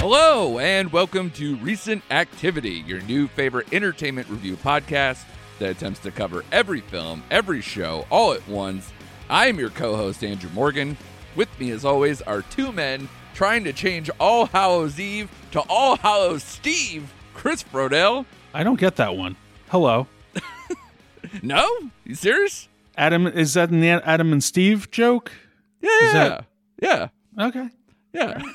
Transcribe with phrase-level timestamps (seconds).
[0.00, 5.24] Hello, and welcome to Recent Activity, your new favorite entertainment review podcast
[5.58, 8.90] that attempts to cover every film, every show, all at once.
[9.28, 10.96] I am your co host, Andrew Morgan.
[11.36, 15.96] With me, as always, are two men trying to change All Hallows Eve to All
[15.96, 18.24] Hallows Steve, Chris Brodell.
[18.54, 19.36] I don't get that one.
[19.68, 20.06] Hello.
[21.42, 21.64] No?
[22.04, 22.68] You serious?
[22.96, 25.30] Adam, is that an Adam and Steve joke?
[25.80, 26.44] Yeah, that-
[26.82, 27.08] Yeah,
[27.46, 27.68] Okay.
[28.12, 28.42] yeah.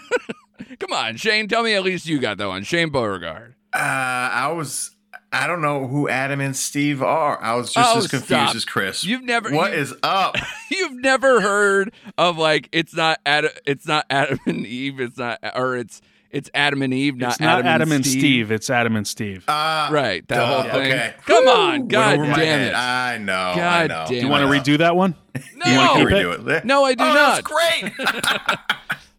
[0.80, 2.64] Come on, Shane, tell me at least you got that one.
[2.64, 3.56] Shane Beauregard.
[3.73, 4.92] Uh, I was.
[5.34, 7.42] I don't know who Adam and Steve are.
[7.42, 8.56] I was just Oh, as confused stop.
[8.56, 9.03] as Chris.
[9.03, 10.38] You've never- What you- is up?
[10.72, 15.39] You've never heard of like it's not Adam, it's not Adam and Eve, it's not
[15.56, 18.20] or it's it's Adam and Eve, not, it's not Adam, and Steve.
[18.20, 18.52] Steve.
[18.52, 19.44] It's Adam and Steve.
[19.48, 20.92] Uh, Right, that duh, whole thing.
[20.94, 21.14] Okay.
[21.26, 22.67] Come Woo, on, God over my damn head.
[22.70, 22.76] it.
[22.76, 23.33] I know.
[23.33, 23.95] I God know.
[23.95, 25.16] damn do you want to redo that one?
[25.58, 26.66] No, You want to redo it?
[26.66, 27.44] no, I do oh, not.
[27.44, 28.59] That's great.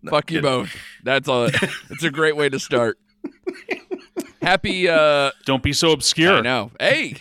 [0.11, 0.75] Fuck you both.
[1.07, 1.47] That's all.
[1.91, 2.99] It's a great way to start.
[4.43, 4.89] Happy.
[4.89, 6.35] uh Don't be so obscure.
[6.39, 6.71] I know.
[6.79, 7.17] Hey,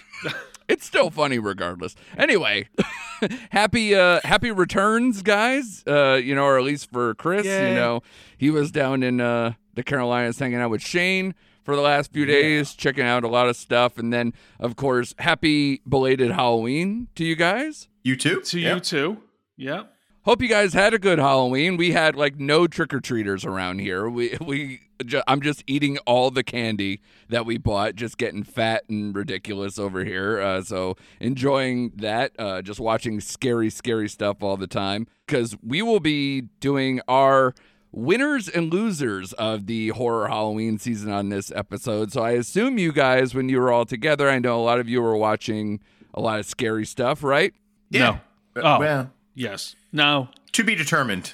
[0.67, 1.95] it's still funny regardless.
[2.17, 2.67] Anyway,
[3.52, 5.83] happy uh happy returns, guys.
[5.88, 7.69] Uh, you know, or at least for Chris, Yay.
[7.69, 8.02] you know,
[8.38, 11.33] he was down in uh the Carolinas hanging out with Shane
[11.64, 15.16] for the last few days, checking out a lot of stuff, and then of course,
[15.20, 17.88] happy belated Halloween to you guys.
[18.03, 18.42] you too.
[18.42, 18.75] To Yep.
[18.75, 19.17] you too.
[19.58, 19.94] Yep.
[20.25, 21.77] Hope you guys had a good Halloween.
[21.77, 24.09] We had like no trick or treaters around here.
[24.09, 28.83] We we ju- I'm just eating all the candy that we bought, just getting fat
[28.89, 30.41] and ridiculous over here.
[30.41, 35.05] Uh, so enjoying that, uh, just watching scary, scary stuff all the time.
[35.27, 37.53] Because we will be doing our
[37.91, 42.11] winners and losers of the horror Halloween season on this episode.
[42.11, 44.89] So I assume you guys, when you were all together, I know a lot of
[44.89, 45.81] you were watching
[46.15, 47.53] a lot of scary stuff, right?
[47.91, 47.99] Yeah.
[47.99, 48.09] No.
[48.09, 48.80] Uh, Oh.
[48.80, 49.75] Well, Yes.
[49.91, 50.29] No.
[50.53, 51.33] to be determined.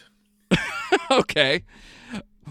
[1.12, 1.64] okay.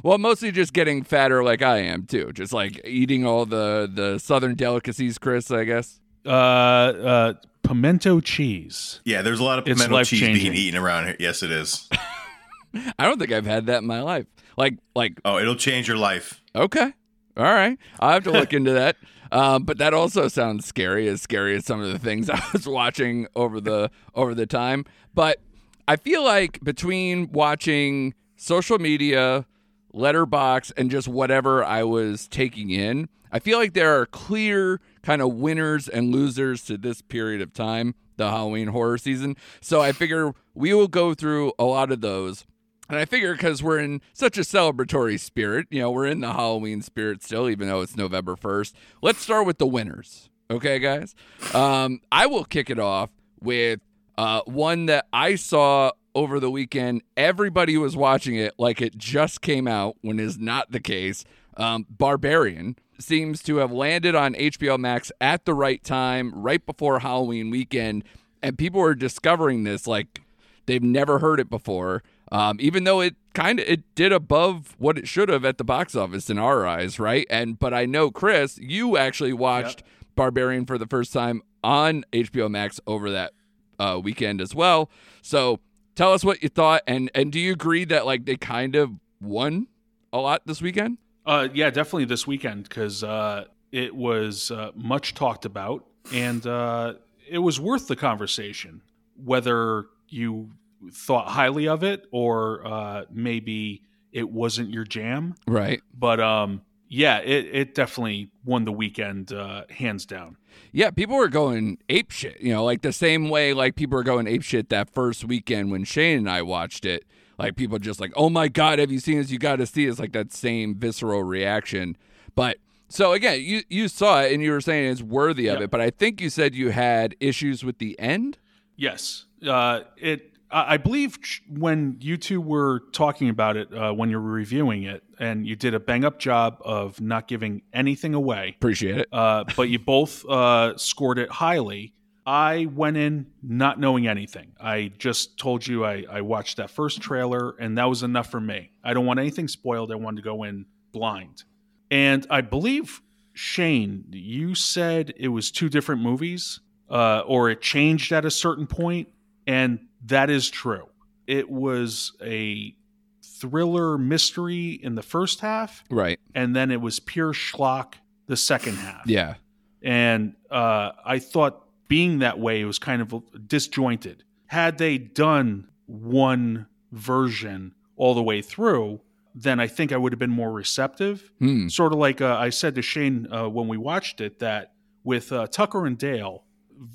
[0.03, 2.33] Well, mostly just getting fatter like I am too.
[2.33, 6.01] Just like eating all the the southern delicacies, Chris, I guess.
[6.25, 9.01] Uh, uh, pimento cheese.
[9.05, 10.53] Yeah, there's a lot of It's pimento cheese life-changing.
[10.53, 11.17] being eaten around here.
[11.19, 11.89] Yes, it is.
[12.99, 14.27] I don't think I've had that in my life.
[14.57, 16.41] Like like Oh, it'll change your life.
[16.55, 16.93] okay.
[17.37, 17.79] All right.
[17.99, 18.97] I'll have to look into that.
[19.33, 22.67] Um, but that also sounds scary, as scary as some of the things I was
[22.67, 24.85] watching over the over the time.
[25.15, 25.41] But
[25.87, 29.47] I feel like between watching social media,
[29.95, 35.23] Letterboxd, and just whatever I was taking in, I feel like there are clear kind
[35.23, 39.37] of winners and losers to this period of time, the Halloween horror season.
[39.61, 42.45] So I figure we will go through a lot of those.
[42.91, 46.33] And I figure because we're in such a celebratory spirit, you know, we're in the
[46.33, 48.73] Halloween spirit still, even though it's November 1st.
[49.01, 50.29] Let's start with the winners.
[50.51, 51.15] Okay, guys?
[51.55, 53.79] Um, I will kick it off with
[54.19, 57.03] uh, one that I saw over the weekend.
[57.17, 61.25] Everybody was watching it like it just came out, when is not the case.
[61.57, 66.99] Um, Barbarian seems to have landed on HBO Max at the right time, right before
[66.99, 68.03] Halloween weekend.
[68.43, 70.23] And people are discovering this like
[70.67, 72.03] they've never heard it before.
[72.33, 75.65] Um, even though it kind of it did above what it should have at the
[75.65, 77.27] box office in our eyes, right?
[77.29, 79.83] And but I know Chris, you actually watched
[80.15, 83.33] Barbarian for the first time on HBO Max over that
[83.79, 84.91] uh, weekend as well.
[85.23, 85.59] So
[85.95, 88.93] tell us what you thought, and and do you agree that like they kind of
[89.21, 89.67] won
[90.13, 90.99] a lot this weekend?
[91.27, 96.95] Uh, yeah, definitely this weekend because uh, it was uh, much talked about and uh,
[97.29, 98.83] it was worth the conversation.
[99.23, 100.51] Whether you
[100.93, 103.83] thought highly of it or uh, maybe
[104.13, 105.81] it wasn't your jam, Right.
[105.97, 110.37] but um, yeah, it, it definitely won the weekend uh, hands down.
[110.73, 114.03] Yeah, people were going ape shit, you know, like the same way like people were
[114.03, 117.05] going ape shit that first weekend when Shane and I watched it.
[117.39, 119.31] Like people just like, "Oh my god, have you seen this?
[119.31, 121.97] You got to see." It's like that same visceral reaction.
[122.35, 125.63] But so again, you you saw it and you were saying it's worthy of Yep.
[125.63, 128.37] it, but I think you said you had issues with the end.
[128.77, 130.30] Yes, uh, it.
[130.53, 131.19] I believe
[131.49, 135.55] when you two were talking about it uh, when you were reviewing it, and you
[135.55, 138.55] did a bang up job of not giving anything away.
[138.59, 139.09] Appreciate it.
[139.13, 141.95] uh, but you both uh, scored it highly.
[142.27, 144.53] I went in not knowing anything.
[144.61, 148.41] I just told you I, I watched that first trailer, and that was enough for
[148.41, 148.73] me.
[148.85, 149.91] I don't want anything spoiled.
[149.91, 151.45] I wanted to go in blind.
[151.91, 158.13] And I believe, Shane, you said it was two different movies, uh, or it changed
[158.13, 159.09] at a certain point,
[159.47, 160.87] and that is true.
[161.27, 162.75] It was a
[163.23, 166.19] thriller mystery in the first half, Right.
[166.35, 167.95] and then it was pure schlock
[168.27, 169.35] the second half Yeah.
[169.83, 173.15] and uh, I thought being that way was kind of
[173.49, 174.25] disjointed.
[174.47, 179.01] Had they done one version all the way through,
[179.35, 181.33] then I think I would have been more receptive.
[181.39, 181.69] Hmm.
[181.69, 184.73] Sort of like uh, I said to Shane uh, when we watched it that
[185.05, 186.45] with uh, Tucker and Dale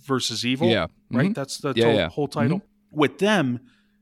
[0.06, 0.88] versus Evil, Yeah.
[1.12, 1.30] right?
[1.31, 1.36] Mhm.
[1.36, 2.10] That's the Yeah, to- yeah.
[2.10, 2.62] whole title.
[2.96, 3.60] With them,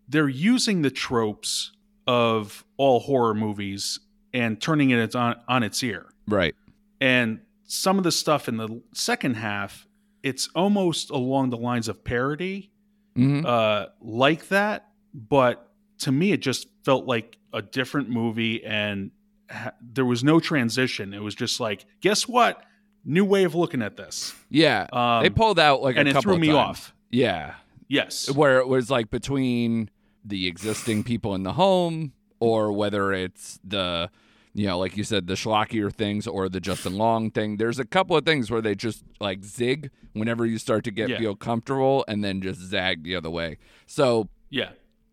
[0.07, 1.72] they're using the tropes
[2.07, 4.00] of all horror movies
[4.34, 6.56] and turning it on, on its ear Right.
[7.00, 9.88] and some of the stuff in the second half
[10.22, 12.72] it's almost along the lines of parody
[13.16, 15.69] hmm uh, like that but
[16.00, 19.12] to me it just felt like a different movie and
[19.50, 22.62] ha- there was no transition it was just like guess what
[23.06, 24.88] new way of looking at this Yeah.
[24.92, 26.57] um, they pulled out like and it threw me times.
[26.57, 27.54] off Yeah.
[27.98, 29.90] Yes where it was like between
[30.25, 34.10] the existing people in the home or whether it's the
[34.54, 37.86] you know like you said the schlockier things or the justin long thing there's a
[37.86, 41.18] couple of things where they just like zig whenever you start to get Yeah.
[41.18, 44.69] feel comfortable and then just zag the other way so yeah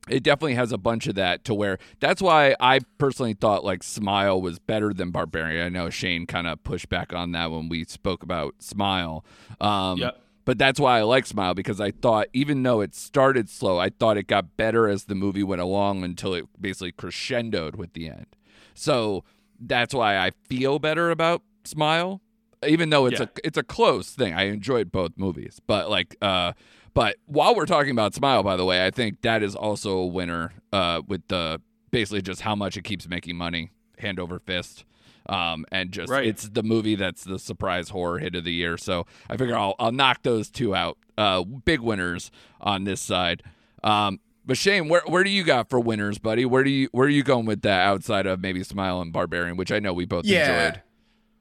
[0.09, 3.83] it definitely has a bunch of that to where that's why I personally thought like
[3.83, 5.65] Smile was better than Barbarian.
[5.67, 9.25] I know Shane kind of pushed back on that when we spoke about Smile.
[9.61, 10.21] Um, Yep.
[10.51, 13.89] But that's why I like Smile because I thought even though it started slow, I
[13.89, 18.09] thought it got better as the movie went along until it basically crescendoed with the
[18.09, 18.27] end.
[18.75, 19.23] So
[19.61, 22.21] that's why I feel better about Smile,
[22.67, 23.27] even though it's Yeah.
[23.27, 24.35] a it's a close thing.
[24.35, 26.55] I enjoyed both movies, but like uh,
[26.95, 30.07] but while we're talking about Smile, by the way, I think that is also a
[30.09, 31.61] winner uh, with the
[31.93, 34.85] basically just how much it keeps making money, hand over fist.
[35.31, 36.27] Um, and just Right.
[36.27, 38.77] it's the movie that's the surprise horror hit of the year.
[38.77, 40.99] So I figure I'll I'll knock those two out.
[41.17, 42.31] Uh, big winners
[42.61, 43.43] on this side.
[43.85, 46.45] Um, but Shane, where where do you got for winners, buddy?
[46.45, 49.57] Where do you where are you going with that outside of maybe Smile and Barbarian,
[49.57, 50.41] which I know we both Yeah.
[50.67, 50.83] enjoyed?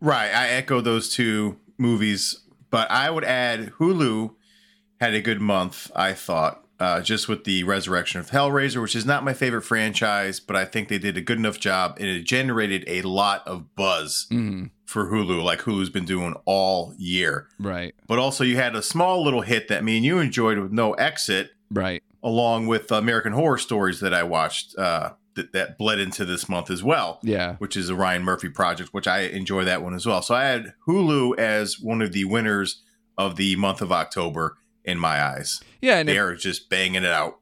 [0.01, 0.33] Right.
[0.33, 4.35] I echo those two movies, but I would add Hulu
[5.01, 9.05] had a good month, I thought, uh, just with the resurrection of Hellraiser, which is
[9.05, 12.23] not my favorite franchise, but I think they did a good enough job and it
[12.23, 17.47] generated a lot of buzz hmm for Hulu, like Hulu's been doing all year.
[17.59, 20.71] Right, But also, you had a small little hit that me and you enjoyed with
[20.71, 22.01] No Exit, right.
[22.23, 26.71] along with American Horror Stories that I watched uh, that, that bled into this month
[26.71, 27.57] as well Yeah.
[27.57, 30.23] which is a Ryan Murphy project, which I enjoy that one as well.
[30.23, 32.81] So I had Hulu as one of the winners
[33.15, 35.61] of the month of October in my eyes.
[35.81, 37.39] Yeah, and They're just banging it out.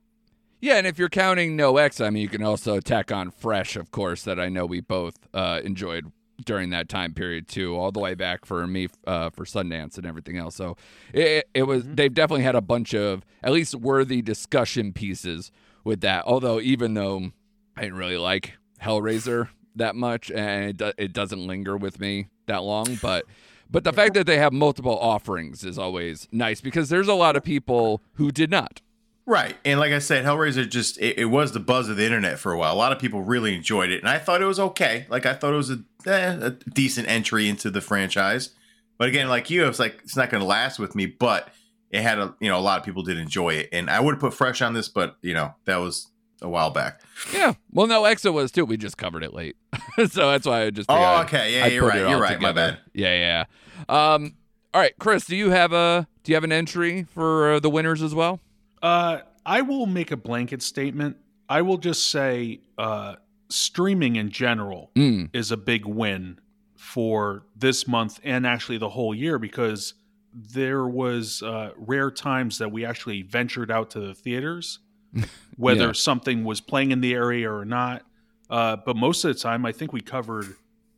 [0.59, 3.75] yeah, and if you're counting No Exit, I mean, you can also tack on Fresh,
[3.75, 6.11] of course, that I know we both uh, enjoyed
[6.45, 10.05] during that time period too, all the way back for me uh, for Sundance and
[10.05, 10.55] everything else.
[10.55, 10.77] So
[11.11, 15.51] it, it was they've definitely had a bunch of at least worthy discussion pieces
[15.83, 16.25] with that.
[16.27, 17.31] Although even though
[17.75, 22.27] I didn't really like Hellraiser that much, and it, do, it doesn't linger with me
[22.45, 23.25] that long, but.
[23.69, 27.35] But the fact that they have multiple offerings is always nice because there's a lot
[27.35, 28.81] of people who did not.
[29.25, 29.57] Right.
[29.65, 32.53] And like I said, Hellraiser just, it, it was the buzz of the internet for
[32.53, 32.73] a while.
[32.73, 33.99] A lot of people really enjoyed it.
[33.99, 35.05] And I thought it was okay.
[35.09, 38.51] Like I thought it was a, eh, a decent entry into the franchise.
[38.97, 41.49] But again, like you, it's like, it's not going to last with me, but
[41.91, 43.69] it had a, you know, a lot of people did enjoy it.
[43.73, 46.07] And I would have put fresh on this, but you know, that was
[46.41, 47.01] a while back.
[47.33, 47.53] Yeah.
[47.71, 48.65] Well, no, Exit was too.
[48.65, 49.55] We just covered it late,
[50.09, 50.89] so that's why I just.
[50.89, 51.55] Oh, I'd- okay.
[51.55, 51.97] Yeah, I'd you're right.
[51.99, 52.39] You're all right.
[52.41, 52.79] My bad.
[52.93, 53.43] Yeah, yeah.
[53.89, 54.35] Um.
[54.73, 55.25] All right, Chris.
[55.25, 58.39] Do you have a Do you have an entry for uh, the winners as well?
[58.81, 61.17] Uh, I will make a blanket statement.
[61.49, 63.15] I will just say uh,
[63.49, 65.29] streaming in general Mm.
[65.33, 66.39] is a big win
[66.75, 69.93] for this month and actually the whole year because
[70.33, 74.79] there was uh, rare times that we actually ventured out to the theaters,
[75.57, 75.91] whether Yeah.
[75.93, 78.03] something was playing in the area or not.
[78.49, 80.55] Uh, but most of the time, I think we covered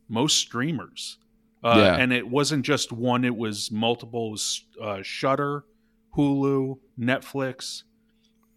[0.08, 1.18] most streamers.
[1.62, 1.96] Uh, Yeah.
[1.96, 4.36] And it wasn't just one; it was multiple.
[4.80, 5.64] Uh, Shudder,
[6.16, 7.82] Hulu, Netflix,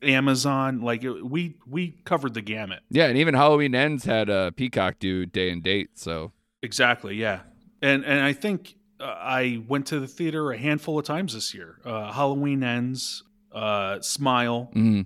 [0.02, 0.82] Amazon.
[0.82, 2.82] Like it, we we covered the gamut.
[2.90, 5.92] Yeah, and even Halloween Ends had a Peacock do day and date.
[5.96, 6.32] So
[6.62, 7.16] Exactly.
[7.16, 7.42] Yeah.
[7.82, 11.54] And and I think uh, I went to the theater a handful of times this
[11.54, 11.80] year.
[11.84, 15.06] Uh, Halloween ends, uh, Smile, mm.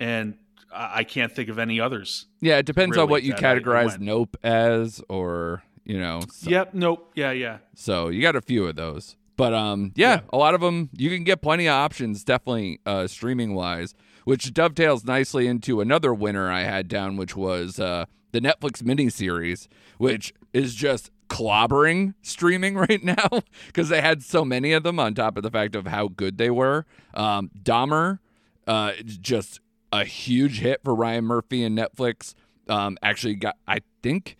[0.00, 0.34] And
[0.72, 2.26] I, can't think of any others.
[2.40, 3.98] yeah, it depends on what you that I- I categorize.
[3.98, 6.20] Nope as, or you know.
[6.30, 6.74] So, Yep.
[6.74, 7.12] Nope.
[7.14, 7.30] Yeah.
[7.32, 7.58] Yeah.
[7.74, 9.16] so you got a few of those.
[9.36, 13.06] But um, yeah, a lot of them you can get plenty of options, definitely uh,
[13.06, 18.40] streaming wise, which dovetails nicely into another winner I had down, which was uh, the
[18.40, 23.28] Netflix miniseries, which is just clobbering streaming right now
[23.68, 26.36] because they had so many of them on top of the fact of how good
[26.36, 26.84] they were.
[27.14, 28.18] Um, Dahmer,
[28.66, 29.60] uh, just
[29.92, 32.34] a huge hit for Ryan Murphy and Netflix.
[32.68, 34.36] Um, actually got, I think,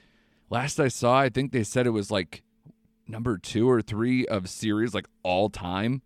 [0.51, 2.43] last I saw, I think they said it was like
[3.07, 6.03] number two or three of series like all time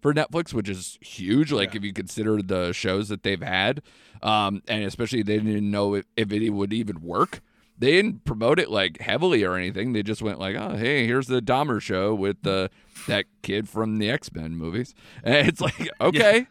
[0.00, 1.52] for Netflix, which is huge.
[1.52, 3.82] Like if you consider the shows that they've had,
[4.22, 7.40] um, and especially they didn't know if, if it would even work.
[7.78, 9.92] They didn't promote it like heavily or anything.
[9.92, 12.70] They just went like, "Oh, hey, here's the Dahmer show with the
[13.06, 16.46] that kid from the X Men movies," and it's like, okay,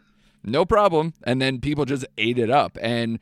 [0.46, 1.12] no problem.
[1.24, 3.18] And then people just ate it up, and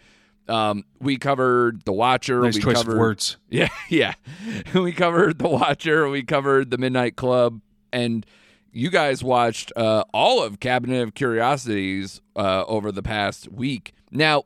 [0.49, 2.41] um, we covered the Watcher.
[2.43, 3.37] Nice we choice covered, of words.
[3.49, 4.15] yeah, yeah.
[4.75, 7.61] we covered The Watcher, we covered The Midnight Club,
[7.93, 8.27] and
[8.73, 13.95] you guys watched uh, all of Cabinet of Curiosities uh, over the past week.
[14.11, 14.43] Now,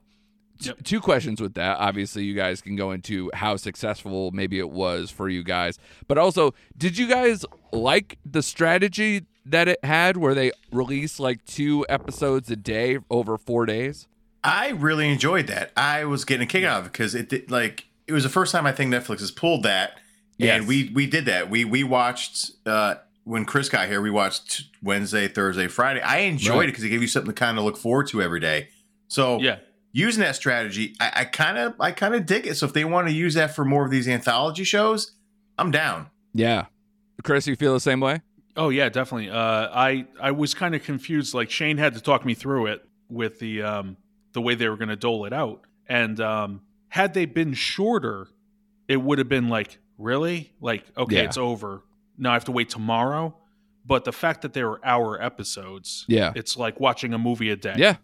[0.60, 0.82] t- Yep.
[0.84, 1.78] two questions with that.
[1.78, 6.18] Obviously, you guys can go into how successful maybe it was for you guys, but
[6.18, 11.84] also, did you guys like the strategy that it had where they release like two
[11.88, 14.06] episodes a day over four days?
[14.44, 15.72] I really enjoyed that.
[15.76, 18.28] I was getting a kick out of it because it did, like it was the
[18.28, 19.98] first time I think Netflix has pulled that,
[20.38, 20.58] Yes.
[20.60, 21.50] and we we did that.
[21.50, 24.00] We we watched uh, when Chris got here.
[24.00, 26.00] We watched Wednesday, Thursday, Friday.
[26.00, 26.64] I enjoyed Right.
[26.68, 28.68] it because it gave you something to kind of look forward to every day.
[29.08, 29.58] So Yeah.
[29.92, 32.56] using that strategy, I kind of I kind of dig it.
[32.56, 35.12] So if they want to use that for more of these anthology shows,
[35.58, 36.06] I'm down.
[36.32, 36.66] Yeah.
[37.24, 38.20] Chris, you feel the same way?
[38.58, 39.30] Oh yeah, definitely.
[39.30, 39.38] Uh,
[39.72, 41.32] I I was kind of confused.
[41.32, 43.96] Like Shane had to talk me through it with the um,
[44.32, 45.62] the way they were going to dole it out.
[45.88, 48.26] And um, had they been shorter,
[48.88, 51.22] it would have been like really like okay, Yeah.
[51.22, 51.82] it's over.
[52.18, 53.34] Now I have to wait tomorrow.
[53.86, 56.32] But the fact that they were hour episodes, Yeah.
[56.36, 57.74] it's like watching a movie a day.
[57.78, 57.96] Yeah.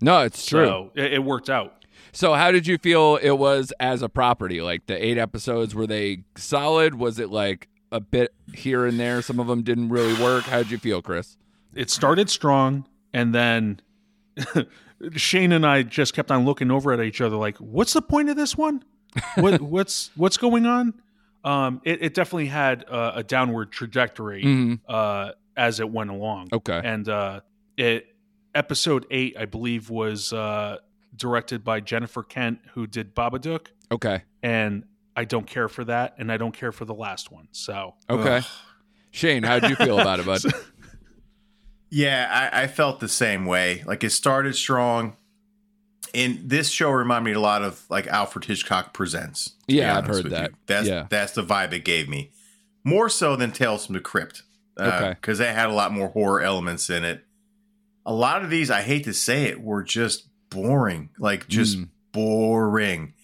[0.00, 0.64] No, it's true.
[0.66, 1.84] So it, it worked out.
[2.12, 4.60] So, how did you feel it was as a property?
[4.60, 6.94] Like the eight episodes, were they solid?
[6.96, 9.22] Was it like a bit here and there?
[9.22, 10.44] Some of them didn't really work.
[10.44, 11.36] How did you feel, Chris?
[11.74, 12.84] it started strong
[13.14, 13.80] and then
[15.16, 18.28] Shane and I just kept on looking over at each other like what's the point
[18.28, 18.84] of this one
[19.36, 20.94] what what's what's going on
[21.44, 24.80] um it, it definitely had uh, a downward trajectory Mhm.
[24.88, 26.80] uh as it went along Okay.
[26.84, 27.40] and uh
[27.76, 28.14] it
[28.54, 30.76] episode 8 I believe was uh
[31.16, 34.22] directed by Jennifer Kent who did Babadook Okay.
[34.42, 34.84] and
[35.16, 38.38] I don't care for that and I don't care for the last one so Okay.
[38.38, 38.44] Ugh.
[39.10, 40.40] Shane, how did you feel about it, bud?
[41.90, 43.82] Yeah, I, I felt the same way.
[43.86, 45.16] Like it started strong.
[46.14, 49.54] And this show reminded me a lot of like Alfred Hitchcock Presents.
[49.66, 50.50] Yeah, I've heard that.
[50.50, 50.56] you.
[50.66, 51.06] That's Yeah.
[51.10, 52.30] that's the vibe it gave me.
[52.84, 54.42] More so than Tales from the Crypt.
[54.80, 55.10] Okay.
[55.10, 57.24] Because that had a lot more horror elements in it.
[58.06, 61.10] A lot of these, I hate to say it, were just boring.
[61.18, 61.88] Like just Mm.
[62.12, 63.14] boring.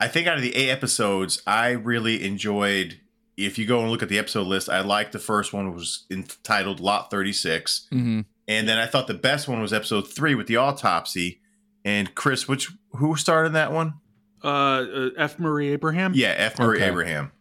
[0.00, 3.00] I think out of the eight episodes, I really enjoyed.
[3.36, 6.04] If you go and look at the episode list, I liked the first one was
[6.10, 7.88] entitled Lot 36.
[7.90, 11.40] hmm And then I thought the best one was episode three with the autopsy.
[11.84, 13.94] And Chris, which who starred in that one?
[14.42, 16.58] uh, uh F Murray Abraham Yeah, F.
[16.58, 16.86] Murray Okay.
[16.88, 17.32] Abraham.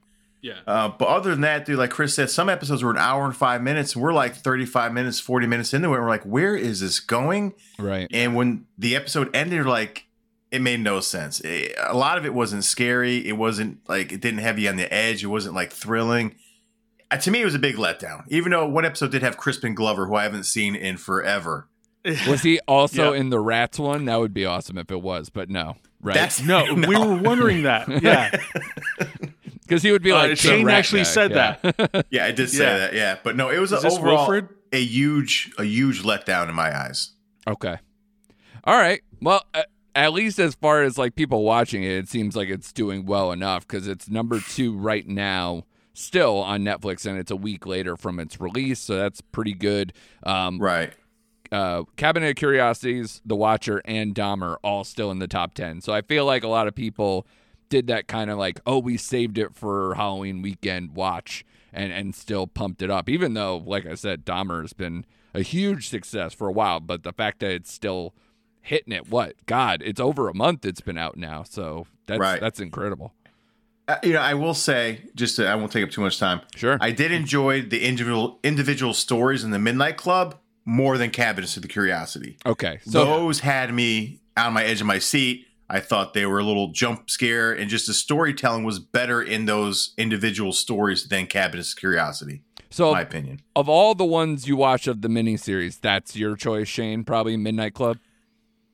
[0.41, 3.25] yeah Uh, but other than that, dude, like Chris said, some episodes were an hour
[3.25, 5.93] and five minutes, and we're like 35 minutes, 40 minutes into it.
[5.95, 7.53] And we're like, where is this going?
[7.77, 8.07] Right.
[8.11, 10.05] And when the episode ended, like,
[10.53, 11.41] it made no sense.
[11.41, 13.27] It- a lot of it wasn't scary.
[13.27, 15.23] It wasn't like, it didn't have you on the edge.
[15.23, 16.35] It wasn't like thrilling.
[17.11, 19.73] Uh, to me, it was a big letdown, even though one episode did have Crispin
[19.75, 21.67] Glover, who I haven't seen in forever.
[22.27, 23.19] Was he also Yeah.
[23.21, 24.05] in the Rats one?
[24.05, 25.77] That would be awesome if it was, but no.
[26.01, 26.13] Right.
[26.15, 27.87] That's No, we were wondering that.
[28.03, 28.29] Yeah.
[29.61, 31.03] Because he would be Uh, like the Shane actually guy.
[31.05, 31.55] said Yeah.
[31.63, 32.05] that.
[32.09, 32.77] Yeah, I did say Yeah.
[32.77, 32.93] that.
[32.93, 34.49] Yeah, but no, it was Is a, overall Willard?
[34.73, 37.11] a huge, a huge letdown in my eyes.
[37.47, 37.77] Okay.
[38.65, 39.01] All right.
[39.21, 39.63] Well, uh,
[39.95, 43.31] at least as far as like people watching it, it seems like it's doing well
[43.31, 47.95] enough because it's number two right now, still on Netflix, and it's a week later
[47.95, 49.93] from its release, so that's pretty good.
[50.23, 50.93] Um, Right.
[51.51, 55.81] uh, Cabinet of Curiosities, The Watcher, and Dahmer all still in the top 10.
[55.81, 57.27] So I feel like a lot of people
[57.69, 62.15] did that kind of like, oh, we saved it for Halloween weekend watch and, and
[62.15, 63.07] still pumped it up.
[63.09, 67.03] Even though, like I said, Dahmer has been a huge success for a while, but
[67.03, 68.13] the fact that it's still
[68.63, 69.35] hitting it, what?
[69.45, 71.43] God, it's over a month it's been out now.
[71.43, 72.41] So that's, Right.
[72.41, 73.13] that's incredible.
[73.87, 76.39] Uh, you know, I will say, just to, I won't take up too much time.
[76.55, 76.77] Sure.
[76.79, 81.61] I did enjoy the individual individual stories in the Midnight Club more than Cabinets of
[81.61, 82.37] the Curiosity.
[82.45, 82.79] okay.
[82.85, 85.47] So, Those had me on my edge of my seat.
[85.69, 89.45] I thought they were a little jump scare, and just the storytelling was better in
[89.45, 92.41] those individual stories than Cabinets of Curiosity.
[92.69, 93.41] So my opinion.
[93.55, 97.03] of all the ones you watch of the miniseries, that's your choice, Shane.
[97.03, 97.97] Probably Midnight Club.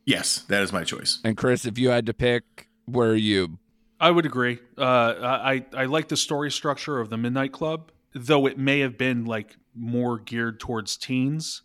[0.10, 1.20] Yes, that is my choice.
[1.24, 3.60] And Chris, if you had to pick, where are you?
[4.00, 4.58] I would agree.
[4.78, 4.82] Uh,
[5.22, 9.26] I I like the story structure of the Midnight Club, though it may have been
[9.26, 11.62] like more geared towards teens.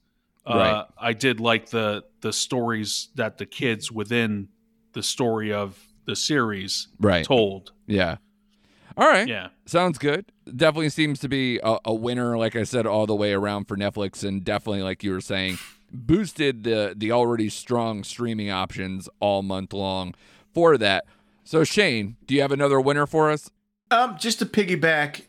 [0.46, 0.84] Uh, Right.
[0.98, 4.48] I did like the the stories that the kids within
[4.92, 7.24] the story of the series Right.
[7.24, 7.72] told.
[7.86, 8.16] Yeah.
[8.96, 9.26] All right.
[9.26, 10.26] Yeah, Sounds good.
[10.44, 13.76] Definitely seems to be a, a winner, like I said, all the way around for
[13.76, 15.58] Netflix, and definitely, like you were saying,
[15.94, 20.14] boosted the the already strong streaming options all month long
[20.52, 21.04] for that.
[21.44, 23.50] So, Shane, do you have another winner for us?
[23.90, 25.22] Um, just to piggyback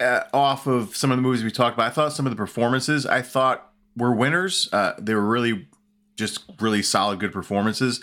[0.00, 2.36] uh, off of some of the movies we talked about, I thought some of the
[2.36, 4.68] performances I thought were winners.
[4.72, 5.68] Uh, they were really
[6.16, 8.02] just really solid, good performances.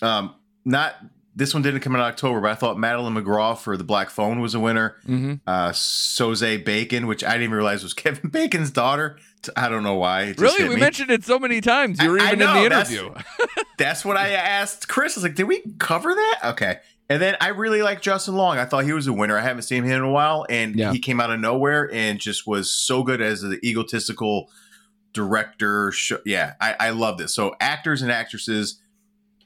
[0.00, 0.96] Um, not
[1.38, 4.10] this one didn't come out in October, but I thought Madeleine McGraw for The Black
[4.10, 4.96] Phone was a winner.
[5.06, 5.34] Mm-hmm.
[5.46, 9.18] Uh, Sosie Bacon, which I didn't even realize was Kevin Bacon's daughter.
[9.56, 10.22] I don't know why.
[10.22, 10.80] It just Really, we me.
[10.80, 12.00] mentioned it so many times.
[12.02, 13.14] You were I- I even in the interview.
[13.78, 15.16] That's what I asked Chris.
[15.16, 16.40] I was like, did we cover that?
[16.44, 16.78] Okay.
[17.10, 18.58] And then I really like Justin Long.
[18.58, 19.38] I thought he was a winner.
[19.38, 20.92] I haven't seen him in a while, and Yeah.
[20.92, 24.50] he came out of nowhere and just was so good as the egotistical
[25.12, 25.90] director.
[25.92, 27.34] Sh- yeah, I, I love this.
[27.34, 28.80] So actors and actresses,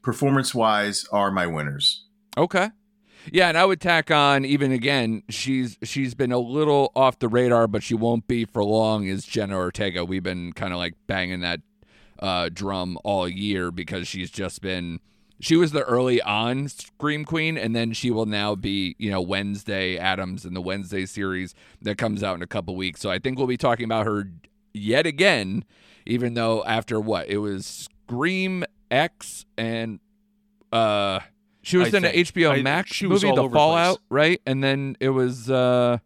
[0.02, 2.04] performance wise, are my winners.
[2.36, 2.70] Okay.
[3.30, 7.28] Yeah, and I would tack on even again, she's she's been a little off the
[7.28, 10.04] radar, but she won't be for long is Jenna Ortega.
[10.04, 11.60] We've been kind of like banging that
[12.18, 15.00] uh, drum all year because she's just been
[15.42, 19.20] she was the early on Scream Queen, and then she will now be, you know,
[19.20, 21.52] Wednesday Addams in the Wednesday series
[21.82, 23.00] that comes out in a couple weeks.
[23.00, 24.30] So I think we'll be talking about her
[24.72, 25.64] yet again,
[26.06, 27.28] even though after what?
[27.28, 29.98] It was Scream X and
[30.70, 31.20] uh
[31.62, 32.12] she was I in an.
[32.14, 33.58] HBO I- Max she movie, all The over the place.
[33.60, 34.40] Fallout, right?
[34.46, 35.98] And then it was uh,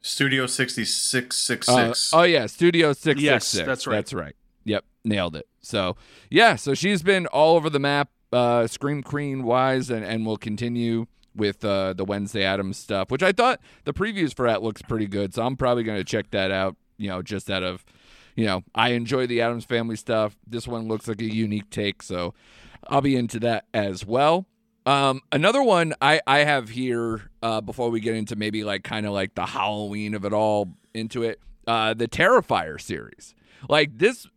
[0.00, 1.68] Studio 6666.
[2.12, 3.66] uh oh yeah, Studio Six Yes, Six Six.
[3.66, 3.94] that's right.
[3.96, 4.36] That's right.
[4.64, 5.46] Yep, nailed it.
[5.60, 5.96] So
[6.30, 10.36] yeah, so she's been all over the map, uh, Scream Queen wise, and and will
[10.36, 14.80] continue with uh, the Wednesday Addams stuff, which I thought the previews for that looks
[14.82, 15.34] pretty good.
[15.34, 16.76] So I'm probably going to check that out.
[16.98, 17.84] You know, just out of
[18.36, 20.36] you know, I enjoy the Addams Family stuff.
[20.46, 22.32] This one looks like a unique take, so
[22.88, 24.46] I'll be into that as well.
[24.86, 29.04] Um, another one I, I have here uh, before we get into maybe like kind
[29.04, 33.34] of like the Halloween of it all into it, uh, the Terrifier series.
[33.68, 34.28] Like this,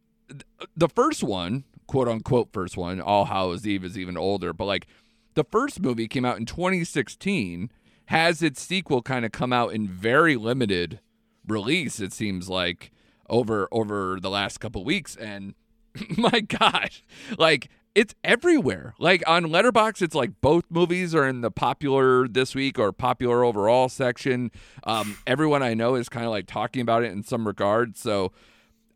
[0.75, 4.87] the first one, quote unquote, first one, All Hallows Eve is even older, but like
[5.35, 7.71] the first movie came out in 2016,
[8.05, 10.99] has its sequel kind of come out in very limited
[11.47, 11.99] release.
[11.99, 12.91] It seems like
[13.29, 15.53] over over the last couple weeks, and
[16.17, 17.03] my gosh,
[17.37, 18.93] like it's everywhere.
[18.99, 23.43] Like on Letterboxd, it's like both movies are in the popular this week or popular
[23.43, 24.51] overall section.
[24.83, 27.97] Um, everyone I know is kind of like talking about it in some regard.
[27.97, 28.31] So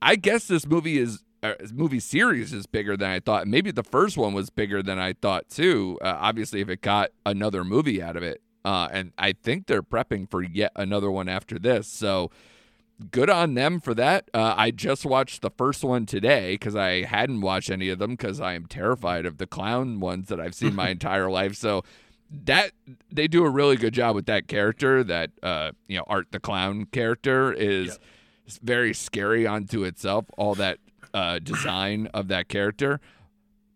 [0.01, 3.47] I guess this movie is uh, movie series is bigger than I thought.
[3.47, 5.99] Maybe the first one was bigger than I thought too.
[6.01, 9.83] Uh, obviously, if it got another movie out of it, uh, and I think they're
[9.83, 11.87] prepping for yet another one after this.
[11.87, 12.31] So
[13.11, 14.29] good on them for that.
[14.33, 18.11] Uh, I just watched the first one today because I hadn't watched any of them
[18.11, 21.55] because I am terrified of the clown ones that I've seen my entire life.
[21.55, 21.83] So
[22.45, 22.71] that
[23.11, 25.03] they do a really good job with that character.
[25.03, 27.87] That uh, you know, Art the clown character is
[28.47, 28.59] Yep.
[28.61, 30.25] very scary onto itself.
[30.37, 30.79] All that
[31.13, 32.99] uh, design of that character,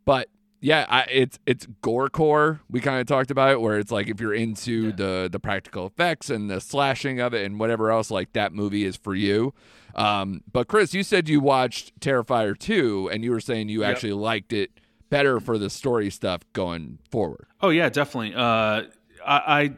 [0.06, 0.28] but
[0.68, 2.60] yeah, I, it's it's gorecore.
[2.70, 4.96] We kind of talked about it, where it's like if you're into Yeah.
[4.96, 8.84] the the practical effects and the slashing of it and whatever else, like that movie
[8.84, 9.54] is for you.
[9.96, 13.90] Um, but Chris, you said you watched Terrifier two, and you were saying you Yep.
[13.92, 14.72] actually liked it
[15.10, 17.48] better for the story stuff going forward.
[17.62, 18.36] Oh yeah, definitely.
[18.36, 18.84] Uh,
[19.26, 19.74] I, I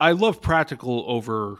[0.00, 1.58] I love practical over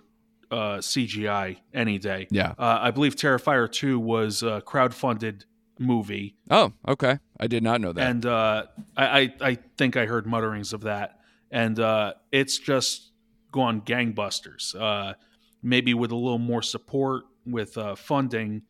[0.50, 2.26] uh, CGI any day.
[2.30, 2.54] Yeah.
[2.58, 5.44] Uh, I believe Terrifier two was a crowdfunded
[5.78, 7.18] movie, Oh, okay.
[7.40, 8.08] I did not know that.
[8.10, 8.64] and uh,
[8.96, 13.12] I, I I think I heard mutterings of that, and uh, it's just
[13.52, 14.74] gone gangbusters.
[14.74, 15.14] Uh,
[15.62, 18.62] maybe with a little more support with uh, funding,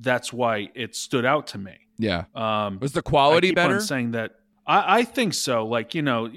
[0.00, 1.74] that's why it stood out to me.
[1.98, 2.24] yeah.
[2.34, 3.80] Um, Was the quality better?
[3.80, 4.32] Saying that
[4.66, 5.66] I, I think so.
[5.66, 6.30] Like you know,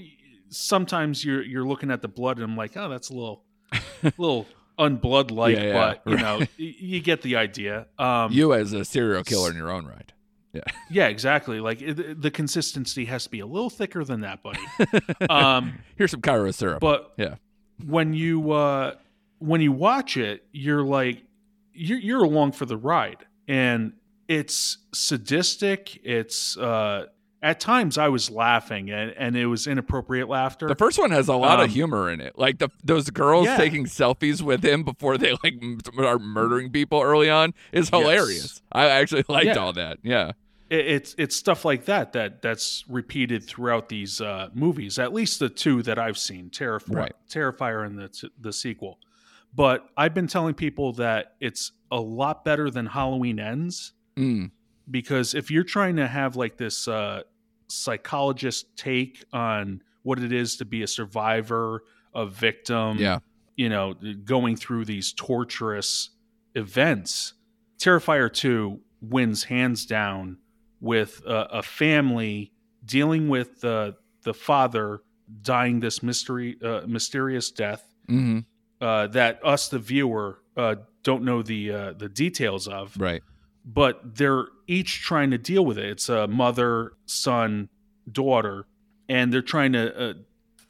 [0.50, 3.44] sometimes you're you're looking at the blood and I'm like, oh, that's a little,
[4.18, 4.46] little
[4.80, 6.40] unblood like, Yeah, yeah, but you right.
[6.40, 7.86] know, you get the idea.
[7.98, 10.12] Um, you as a serial killer in your own right.
[10.54, 10.62] Yeah.
[10.90, 11.60] Yeah, exactly.
[11.60, 14.60] Like it, the consistency has to be a little thicker than that, buddy.
[15.30, 16.80] um, Here's some Karo syrup.
[16.80, 17.36] but yeah.
[17.86, 18.96] when you uh,
[19.38, 21.24] when you watch it, you're like
[21.74, 23.94] you're, you're along for the ride, and
[24.28, 26.00] it's sadistic.
[26.04, 27.06] It's uh,
[27.42, 30.68] at times I was laughing and, and it was inappropriate laughter.
[30.68, 32.38] The first one has a lot of Um, humor in it.
[32.38, 33.58] Like the those girls Yeah.
[33.58, 38.02] taking selfies with him before they like m- are murdering people early on is Yes.
[38.02, 38.62] hilarious.
[38.72, 39.56] I actually liked Yeah.
[39.56, 40.00] all that.
[40.04, 40.32] Yeah.
[40.70, 45.00] it, it's it's stuff like that that that's repeated throughout these uh, movies.
[45.00, 47.14] At least the two that I've seen, Terrifier, Right.
[47.30, 49.00] Terrifier, and the t- the sequel.
[49.56, 54.52] But I've been telling people that it's a lot better than Halloween Ends Mm.
[54.90, 57.22] Because if you're trying to have like this uh,
[57.68, 63.20] psychologist take on what it is to be a survivor, a victim, Yeah.
[63.56, 66.10] you know, going through these torturous
[66.56, 67.34] events,
[67.80, 70.38] Terrifier 2 wins hands down
[70.82, 72.52] with a, a family
[72.86, 75.02] dealing with the the father
[75.42, 78.40] dying this mystery uh, mysterious death hmm
[78.82, 83.22] uh, that us the viewer uh, don't know the uh, the details of Right.
[83.66, 85.86] But they're each trying to deal with it.
[85.86, 87.70] It's a mother, son,
[88.12, 88.66] daughter,
[89.08, 90.14] and they're trying to uh,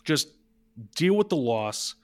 [0.04, 0.28] just
[0.96, 1.96] deal with the loss,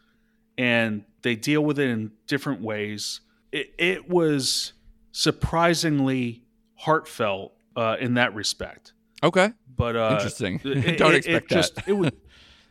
[0.58, 3.22] and they deal with it in different ways.
[3.52, 4.74] It, it was
[5.12, 6.44] surprisingly
[6.76, 8.94] heartfelt uh, in that respect.
[9.24, 9.52] Okay.
[9.76, 10.60] But uh, Interesting.
[10.64, 12.12] it- Don't it- expect it just, It was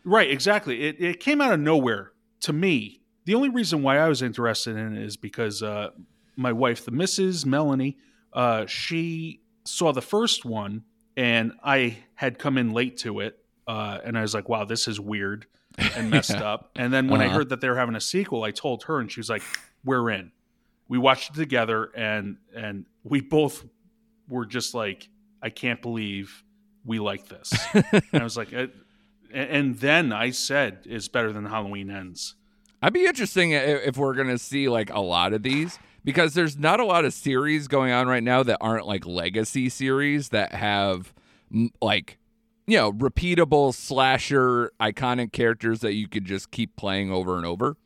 [0.04, 0.82] right, exactly.
[0.82, 3.00] It it came out of nowhere to me.
[3.26, 5.90] The only reason why I was interested in it is because uh,
[6.36, 7.46] my wife, the Mrs.
[7.46, 7.96] Melanie,
[8.32, 10.82] uh, she saw the first one,
[11.16, 14.88] and I had come in late to it, uh, and I was like, "Wow, this
[14.88, 15.46] is weird
[15.78, 16.52] and messed Yeah.
[16.52, 17.36] up." And then when I Uh-huh.
[17.36, 19.42] heard that they were having a sequel, I told her, and she was like,
[19.84, 20.32] "We're in."
[20.88, 23.64] We watched it together, and and we both
[24.28, 25.08] were just like,
[25.42, 26.42] "I can't believe
[26.84, 28.66] we like this." and I was like, uh,
[29.32, 32.34] and and then I said, "It's better than Halloween Ends."
[32.82, 36.80] I'd be interesting if we're gonna see like a lot of these because there's not
[36.80, 41.12] a lot of series going on right now that aren't like legacy series that have
[41.80, 42.18] like
[42.66, 47.76] you know repeatable slasher iconic characters that you could just keep playing over and over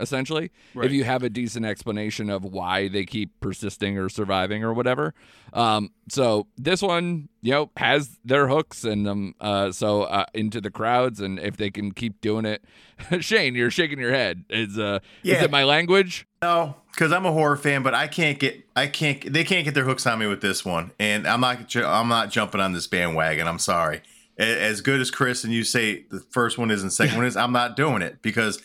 [0.00, 0.86] essentially Right.
[0.86, 5.14] if you have a decent explanation of why they keep persisting or surviving or whatever
[5.52, 10.60] um so this one you know has their hooks and um uh so uh, into
[10.60, 12.64] the crowds and if they can keep doing it
[13.20, 17.32] shane you're shaking your head is uh is it my language No, because I'm a
[17.32, 20.26] horror fan, but I can't get, I can't, they can't get their hooks on me
[20.26, 23.48] with this one, and I'm not, I'm not jumping on this bandwagon.
[23.48, 24.02] I'm sorry.
[24.36, 27.34] As good as Chris and you say the first one is and second one is,
[27.36, 28.60] I'm not doing it because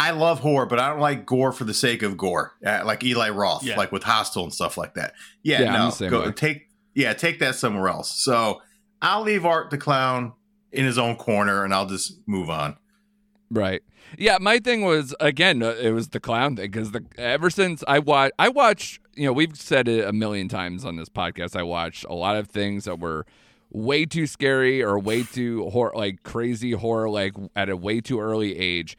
[0.00, 3.04] I love horror, but I don't like gore for the sake of gore, uh, like
[3.04, 3.76] Eli Roth, Yeah.
[3.76, 5.12] like with Hostel and stuff like that.
[5.42, 6.32] Yeah, Yeah, I'm no, the same go, way.
[6.32, 8.10] take, yeah, take that somewhere else.
[8.20, 8.62] So
[9.02, 10.32] I'll leave Art the Clown
[10.72, 12.76] in his own corner, and I'll just move on.
[13.50, 13.82] Right.
[14.16, 17.84] Yeah, my thing was again, uh, it was the clown thing because the ever since
[17.86, 19.00] I watch, I watched.
[19.14, 21.54] You know, we've said it a million times on this podcast.
[21.56, 23.26] I watched a lot of things that were
[23.70, 28.18] way too scary or way too horror, like crazy horror, like at a way too
[28.20, 28.96] early age.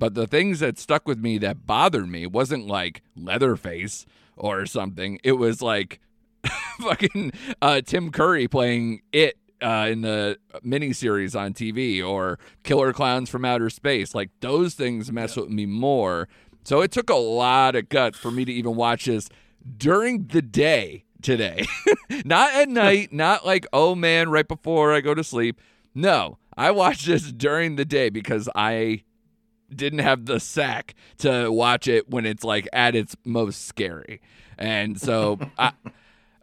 [0.00, 5.20] But the things that stuck with me that bothered me wasn't like Leatherface or something.
[5.22, 6.00] It was like
[6.80, 13.28] fucking uh, Tim Curry playing it uh, in the miniseries on TV or Killer Clowns
[13.28, 14.14] from Outer Space.
[14.14, 16.28] Like those things mess with me more.
[16.64, 19.28] So it took a lot of guts for me to even watch this
[19.76, 21.66] during the day today.
[22.24, 25.60] not at night, not like, oh man, right before I go to sleep.
[25.94, 29.02] No, I watched this during the day because I
[29.74, 34.20] didn't have the sack to watch it when it's like at its most scary.
[34.58, 35.72] And so I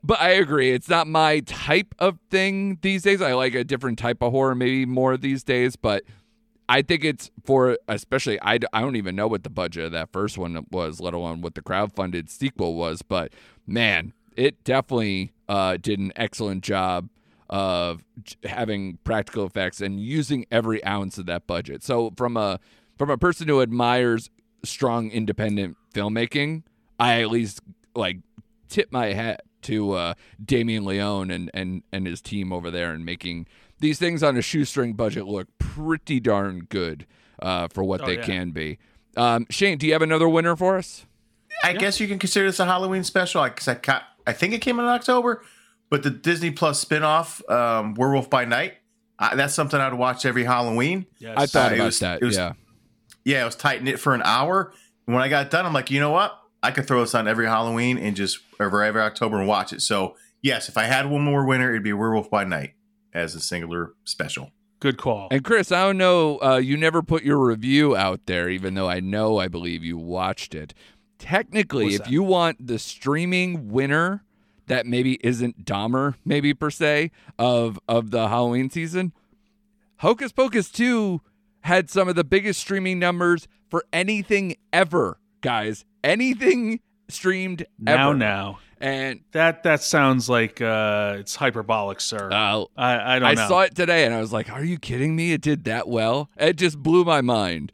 [0.04, 3.22] but I agree, it's not my type of thing these days.
[3.22, 6.04] I like a different type of horror maybe more these days, but
[6.70, 10.12] I think it's for especially I, I don't even know what the budget of that
[10.12, 13.34] first one was, let alone what the crowdfunded sequel was, but
[13.66, 17.10] man, it definitely uh, did an excellent job
[17.50, 18.04] of
[18.44, 21.84] having practical effects and using every ounce of that budget.
[21.84, 22.60] So from a
[22.98, 24.30] from a person who admires
[24.64, 26.64] strong independent filmmaking,
[27.00, 27.62] I at least
[27.96, 28.18] like
[28.70, 33.04] tip my hat to uh, Damien Leone and, and and his team over there and
[33.06, 33.48] making
[33.80, 37.06] these things on a shoestring budget look pretty darn good
[37.42, 38.24] uh, for what Oh, they yeah.
[38.24, 38.80] can be.
[39.16, 41.06] Um, Shane, do you have another winner for us?
[41.64, 43.44] I guess you can consider this a Halloween special.
[43.44, 45.44] because I, ca- I think it came out in October,
[45.90, 48.76] but the Disney Plus spinoff, um, Werewolf by Night,
[49.18, 51.08] uh, that's something I'd watch every Halloween.
[51.18, 51.34] Yes.
[51.36, 52.22] I thought Uh, it about was- that.
[52.22, 52.54] it was- yeah.
[53.28, 54.72] Yeah, I was tight knit for an hour.
[55.06, 56.40] And when I got done, I'm like, you know what?
[56.64, 59.82] I could throw this on every Halloween and just over every October and watch it.
[59.82, 62.76] So yes, if I had one more winner, it'd be Werewolf by Night
[63.14, 64.52] as a singular special.
[64.80, 65.28] Good call.
[65.30, 66.40] And Chris, I don't know.
[66.42, 69.98] Uh, you never put your review out there, even though I know I believe you
[69.98, 70.74] watched it.
[71.20, 74.24] Technically, if you want the streaming winner
[74.68, 79.12] that maybe isn't Dahmer, maybe per se, of of the Halloween season.
[79.98, 81.22] Hocus Pocus 2
[81.68, 85.86] had some of the biggest streaming numbers for anything ever, guys.
[86.04, 88.18] Anything streamed Now, ever.
[88.18, 92.30] now And that that sounds like uh, it's hyperbolic, sir.
[92.32, 93.48] uh, I I don't I know.
[93.48, 95.32] saw it today and I was like, "Are you kidding me?
[95.34, 97.72] It did that well." It just blew my mind.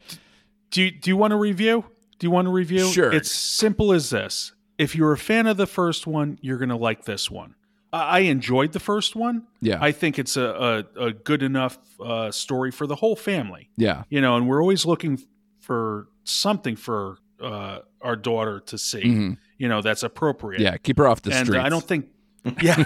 [0.70, 1.84] Do you, do you want to review?
[2.18, 2.86] Do you want to review?
[2.88, 3.12] Sure.
[3.12, 4.52] It's simple as this.
[4.78, 7.54] If you're a fan of the first one, you're going to like this one.
[7.96, 9.46] I enjoyed the first one.
[9.60, 13.70] Yeah, I think it's a, a, a good enough uh, story for the whole family.
[13.76, 15.20] yeah, You know, and we're always looking
[15.60, 19.02] for something for uh, our daughter to see.
[19.04, 19.38] Mhm.
[19.58, 20.60] You know, that's appropriate.
[20.60, 20.76] yeah.
[20.78, 21.64] Keep her off the and streets.
[21.64, 22.08] I don't think,
[22.62, 22.84] yeah,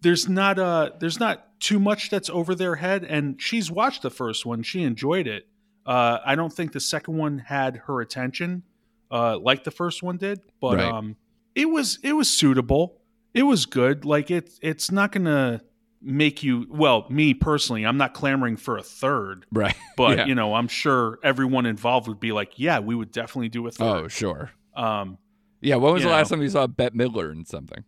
[0.00, 3.04] there's not uh there's not too much that's over their head.
[3.04, 5.46] And she's watched the first one, she enjoyed it.
[5.86, 8.62] Uh, I don't think the second one had her attention,
[9.10, 10.40] uh, like the first one did.
[10.60, 10.92] But Right.
[10.92, 11.16] um,
[11.54, 13.00] it was it was suitable.
[13.34, 14.04] It was good.
[14.04, 15.60] Like it it's not gonna
[16.06, 19.74] make you well me personally i'm not clamoring for a third right.
[19.96, 20.26] but Yeah.
[20.26, 23.70] you know i'm sure everyone involved would be like yeah we would definitely do a
[23.70, 24.50] third Oh, sure.
[24.76, 25.16] um
[25.62, 25.76] Yeah.
[25.76, 27.84] When was the last time you saw Bette Midler in something?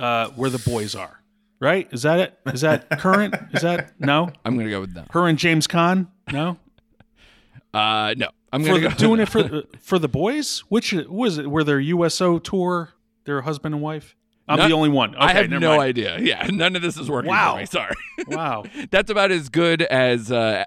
[0.00, 1.22] uh where the boys are
[1.60, 5.04] right is that it is that current is that no I'm gonna go with no.
[5.12, 6.08] her and james Caan?
[6.32, 6.58] no
[7.72, 8.30] Uh, no.
[8.52, 11.48] I'm for gonna the, go doing it for uh, for the boys which was it
[11.48, 12.94] were their uso tour
[13.26, 14.16] their husband and wife
[14.50, 15.80] i'm None- the only one okay, I have no mind.
[15.82, 16.18] idea.
[16.20, 17.54] Yeah, none of this is working Wow.
[17.54, 17.66] for me.
[17.66, 17.94] Sorry.
[18.26, 20.64] wow That's about as good as uh,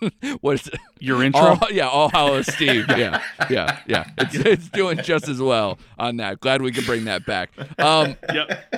[0.40, 0.78] what is it?
[1.00, 2.84] your intro All, yeah, All Hallows Steve.
[2.88, 4.08] Yeah, yeah, yeah.
[4.18, 6.40] It's, it's doing just as well on that.
[6.40, 7.50] Glad we could bring that back.
[7.78, 8.72] Um, yep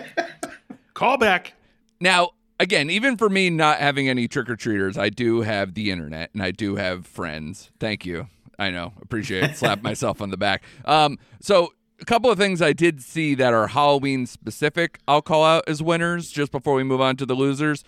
[0.94, 1.52] call back
[2.00, 2.30] now,
[2.60, 6.30] again, even for me not having any trick or treaters, I do have the internet
[6.32, 7.70] and I do have friends.
[7.80, 8.28] Thank you.
[8.58, 9.56] I know, appreciate it.
[9.56, 10.62] Slap myself on the back.
[10.84, 14.98] Um, so a couple of things I did see that are Halloween specific.
[15.08, 17.84] I'll call out as winners just before we move on to the losers.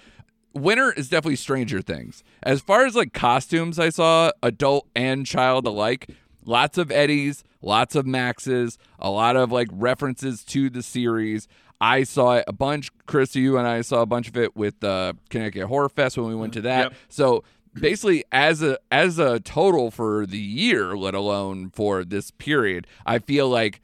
[0.53, 2.25] Winner is definitely Stranger Things.
[2.43, 6.11] As far as like costumes, I saw adult and child alike.
[6.45, 11.47] Lots of Eddies, lots of Maxes, a lot of like references to the series.
[11.81, 12.91] I saw it a bunch.
[13.07, 16.27] Chris, you and I saw a bunch of it with uh, Connecticut Horror Fest when
[16.27, 16.91] we went to that.
[16.91, 16.95] Yep.
[17.09, 17.45] So
[17.75, 23.19] basically, as a as a total for the year, let alone for this period, I
[23.19, 23.81] feel like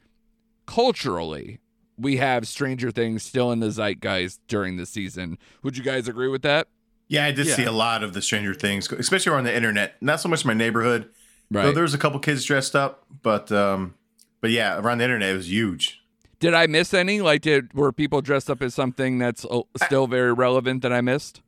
[0.67, 1.59] culturally
[1.99, 5.39] we have Stranger Things still in the zeitgeist during the season.
[5.63, 6.67] Would you guys agree with that?
[7.07, 7.55] Yeah, I did Yeah.
[7.55, 9.95] see a lot of the Stranger Things, especially around the internet.
[9.99, 11.09] Not so much my neighborhood.
[11.49, 13.95] Though there was a couple kids dressed up, but um,
[14.41, 16.01] but yeah, around the internet it was huge.
[16.39, 17.19] Did I miss any?
[17.21, 21.01] Like, did were people dressed up as something that's uh, still very relevant that I
[21.01, 21.41] missed?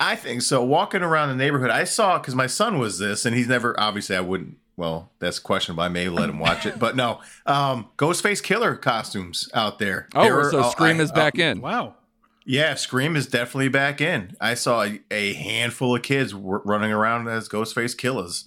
[0.00, 0.64] I think so.
[0.64, 3.78] Walking around the neighborhood, I saw because my son was this, and he's never.
[3.78, 4.56] Obviously, I wouldn't.
[4.76, 5.82] Well, that's questionable.
[5.82, 7.20] I may let him watch it, but no.
[7.46, 10.08] Um, Ghostface Killer costumes out there.
[10.14, 11.60] Oh, There so uh, Scream I- is back uh, in.
[11.62, 11.94] wow
[12.44, 14.36] Yeah, Scream is definitely back in.
[14.40, 18.46] I saw a, a handful of kids w- running around as Ghostface Killers.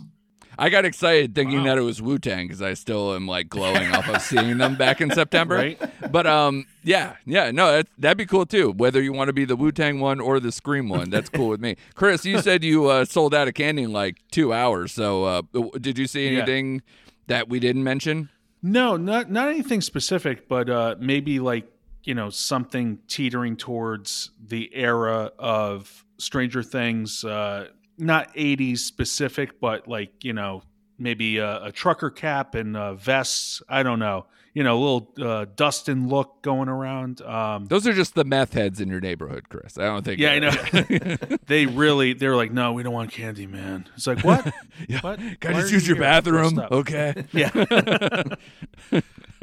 [0.60, 1.64] I got excited thinking Wow.
[1.66, 4.76] that it was Wu Tang because I still am like glowing off of seeing them
[4.76, 5.56] back in September.
[5.58, 5.82] Right.
[6.12, 8.72] But um, yeah, yeah, no, that, that'd be cool too.
[8.72, 11.48] Whether you want to be the Wu Tang one or the Scream one, that's cool
[11.48, 11.78] with me.
[11.96, 14.92] Chris, you said you uh, sold out of candy in like two hours.
[14.92, 15.42] So uh,
[15.80, 16.40] did you see Yeah.
[16.40, 16.82] anything
[17.28, 18.30] that we didn't mention?
[18.62, 21.72] No, not not anything specific, but uh, maybe like
[22.04, 27.24] you know something teetering towards the era of Stranger Things.
[27.24, 27.68] Uh,
[28.00, 30.64] not '80s specific, but like you know
[30.98, 33.62] maybe a, a trucker cap and uh, vests.
[33.70, 34.26] I don't know.
[34.54, 37.22] You know, a little uh, Dustin look going around.
[37.22, 39.78] Um, Those are just the meth heads in your neighborhood, Chris.
[39.78, 40.20] I don't think.
[40.20, 41.18] yeah, I know.
[41.46, 43.88] they really they're like, no, we don't want candy, man.
[43.96, 44.52] It's like what?
[44.88, 45.00] Yeah.
[45.02, 45.20] What?
[45.40, 46.04] Can I just you use your here?
[46.04, 46.60] bathroom?
[46.60, 47.26] Okay.
[47.32, 47.52] Yeah.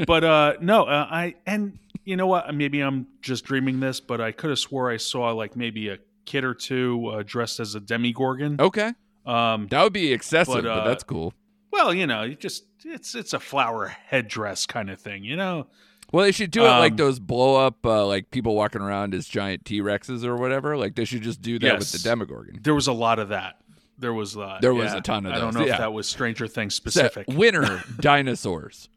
[0.06, 2.52] but uh no, uh, I and you know what?
[2.54, 5.98] Maybe I'm just dreaming this, but I could have swore I saw like maybe a
[6.26, 8.56] kid or two uh, dressed as a Demogorgon.
[8.60, 8.92] Okay.
[9.24, 11.32] Um, That would be excessive, But, but, uh, that's cool.
[11.72, 15.66] well, you know, you just it's it's a flower headdress kind of thing, you know.
[16.12, 19.12] Well, they should do it like um, those blow up, uh, like people walking around
[19.12, 20.76] as giant T Rexes or whatever.
[20.76, 22.60] Like they should just do that with the Demogorgon.
[22.62, 23.56] There was a lot of that.
[23.98, 24.98] There was uh, There was yeah.
[24.98, 25.38] a ton of that.
[25.38, 25.72] I don't know yeah.
[25.72, 27.26] if that was Stranger Things So, specific.
[27.28, 28.88] winner dinosaurs.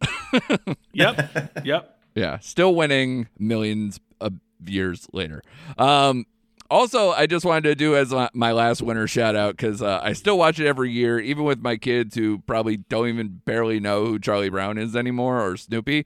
[0.94, 1.98] yep, yep.
[2.16, 4.34] yeah, still winning millions of
[4.66, 5.42] years later.
[5.78, 6.26] Um,
[6.70, 10.14] also, I just wanted to do as my, last winner shout out because uh, I
[10.14, 14.06] still watch it every year, even with my kids who probably don't even barely know
[14.06, 16.06] who Charlie Brown is anymore or Snoopy.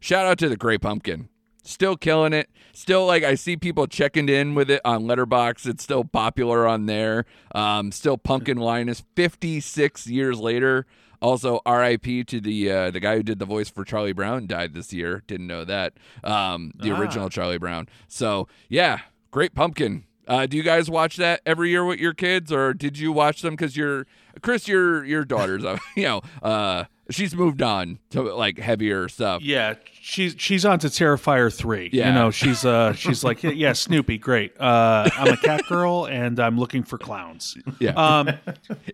[0.00, 1.28] Shout out to the Great Pumpkin.
[1.64, 2.48] still killing it.
[2.72, 5.66] Still like I see people checking in with it on Letterboxd.
[5.66, 7.24] It's still popular on there.
[7.54, 10.86] Um, still Pumpkin Linus 56 years later.
[11.20, 12.22] Also, R.I.P.
[12.22, 15.24] to the uh, the guy who did the voice for Charlie Brown died this year.
[15.26, 15.94] Didn't know that.
[16.22, 17.00] Um, the Ah.
[17.00, 17.88] original Charlie Brown.
[18.06, 20.04] So yeah, great pumpkin.
[20.26, 23.40] Uh, do you guys watch that every year with your kids, or did you watch
[23.40, 24.06] them because you're
[24.42, 24.68] Chris?
[24.68, 25.64] Your your daughter's,
[25.96, 29.42] you know, uh, she's moved on to like heavier stuff.
[29.42, 31.90] Yeah, she's she's on to Terrifier three.
[31.92, 32.08] Yeah.
[32.08, 34.58] You know, she's uh she's like, yeah, Snoopy, great.
[34.60, 37.56] Uh, I'm a cat girl and I'm looking for clowns.
[37.78, 37.92] Yeah.
[37.92, 38.30] Um,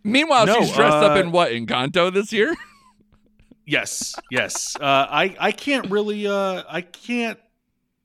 [0.02, 2.54] Meanwhile, no, she's dressed up uh, in what in Encanto this year.
[3.66, 4.76] yes, yes.
[4.76, 7.38] Uh, I I can't really uh I can't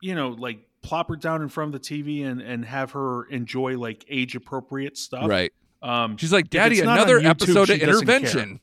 [0.02, 3.26] you know like plop her down in front of the TV and and have her
[3.26, 5.28] enjoy like age appropriate stuff.
[5.28, 5.52] right.
[5.82, 8.18] Um, She's like, Daddy, it's not on another YouTube, episode of she doesn't care.
[8.18, 8.60] Intervention.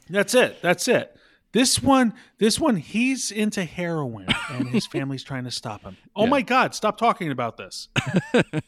[0.10, 0.62] That's it.
[0.62, 1.14] That's it.
[1.52, 5.98] This one, this one, he's into heroin, and his family's trying to stop him.
[6.16, 6.30] Oh Yeah.
[6.30, 6.74] my God!
[6.74, 7.88] Stop talking about this.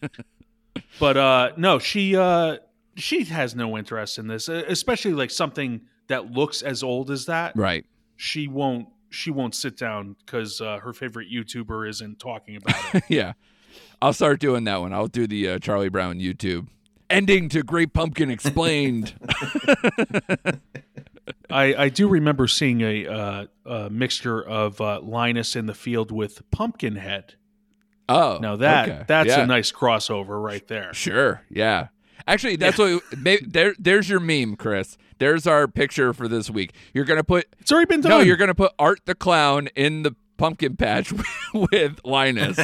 [1.01, 2.59] but uh, no, she uh,
[2.97, 7.27] she has no interest in this, uh, especially like something that looks as old as
[7.27, 7.57] that.
[7.57, 7.85] Right.
[8.17, 8.89] She won't.
[9.15, 13.05] She won't sit down because uh, her favorite YouTuber isn't talking about it.
[13.09, 13.33] yeah.
[14.03, 14.93] I'll start doing that one.
[14.93, 16.69] I'll do the uh, Charlie Brown YouTube.
[17.11, 19.15] Ending to Great Pumpkin Explained.
[21.51, 26.11] I, I do remember seeing a, uh, a mixture of uh, Linus in the field
[26.11, 27.35] with Pumpkinhead.
[28.09, 28.39] oh.
[28.41, 29.05] Now that okay.
[29.07, 29.43] that's Yeah.
[29.43, 30.93] a nice crossover right there.
[30.93, 31.43] Sure.
[31.51, 31.89] Yeah.
[32.27, 33.75] Actually, that's what may, there.
[33.79, 34.97] There's your meme, Chris.
[35.19, 36.73] There's our picture for this week.
[36.93, 38.11] You're gonna put It's already been done.
[38.11, 38.21] no.
[38.21, 41.13] You're gonna put Art the clown in the pumpkin patch
[41.55, 42.59] with Linus,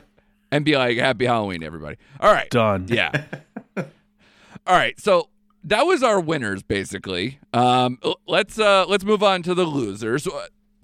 [0.50, 2.50] and be like, "Happy Halloween, everybody!" All right.
[2.50, 2.86] done.
[2.88, 3.24] Yeah.
[3.76, 3.84] All
[4.76, 4.98] right.
[5.00, 5.28] So
[5.64, 7.38] that was our winners, basically.
[7.52, 10.26] Um, let's uh, let's move on to the losers.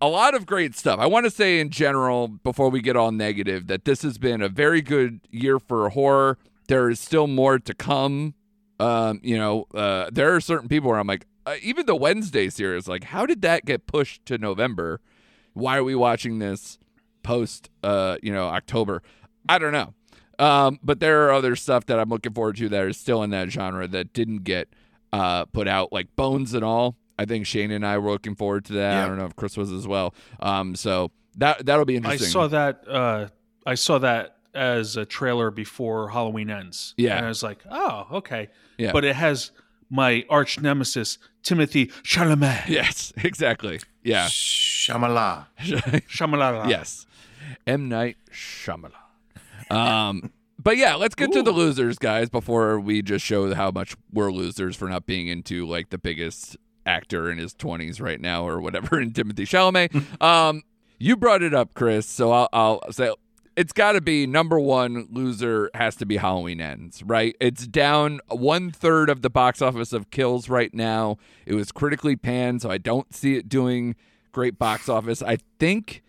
[0.03, 0.99] A lot of great stuff.
[0.99, 4.41] I want to say in general, before we get all negative, that this has been
[4.41, 6.39] a very good year for horror.
[6.71, 8.35] There is still more to come.
[8.79, 12.49] Um, you know, uh, there are certain people where I'm like, uh, even the Wednesday
[12.49, 15.01] series, like, how did that get pushed to November?
[15.53, 16.79] Why are we watching this
[17.25, 19.03] post, uh, you know, October?
[19.49, 19.95] I don't know.
[20.39, 23.31] Um, but there are other stuff that I'm looking forward to that are still in
[23.31, 24.69] that genre that didn't get
[25.13, 26.95] uh, put out, like Bones and all.
[27.19, 29.05] I think Shane and I were looking forward to that.
[29.05, 30.15] I don't know if Chris was as well.
[30.39, 32.29] Um, so that that'll be interesting.
[32.29, 32.89] I saw that.
[32.89, 33.29] Uh,
[33.67, 36.95] I saw that as a trailer before Halloween ends.
[36.97, 37.17] Yeah.
[37.17, 38.49] and I was like, oh, okay.
[38.79, 38.93] Yeah.
[38.93, 39.51] But it has
[39.91, 42.69] my arch nemesis Timothy Chalamet.
[42.69, 43.81] Yes, exactly.
[44.03, 44.27] Yeah.
[44.27, 45.47] Shamala.
[45.61, 46.69] Shamalala.
[46.69, 47.07] yes.
[47.67, 48.93] M Night Shyamalan.
[49.71, 50.33] Um,
[50.63, 54.31] but yeah, let's get to the losers, guys, before we just show how much we're
[54.33, 58.61] losers for not being into like the biggest actor in his twenties right now or
[58.61, 60.23] whatever in Timothy Chalamet.
[60.23, 60.63] um,
[60.99, 63.11] you brought it up, Chris, so I'll, I'll say
[63.57, 67.37] it's got to be number one loser has to be Halloween Ends, right?
[67.41, 71.19] It's down one third of the box office of Kills right now.
[71.47, 73.97] It was critically panned, so I don't see it doing
[74.33, 75.23] great box office.
[75.23, 76.03] I think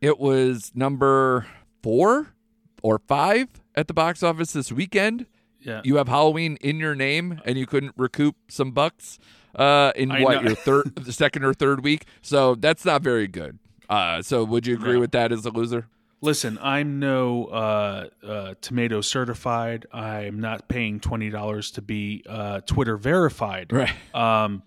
[0.00, 1.46] it was number
[1.82, 2.34] four
[2.82, 5.26] or five at the box office this weekend.
[5.60, 5.80] Yeah.
[5.84, 9.18] You have Halloween in your name, and you couldn't recoup some bucks
[9.54, 10.48] uh, in I what know.
[10.48, 12.06] your third, the second or third week.
[12.22, 13.58] So that's not very good.
[13.88, 15.88] Uh, so would you agree with that as a loser?
[16.22, 19.86] Listen, I'm no uh, uh, tomato certified.
[19.92, 23.72] I'm not paying twenty dollars to be uh, Twitter verified.
[23.72, 23.92] Right.
[24.14, 24.62] Um,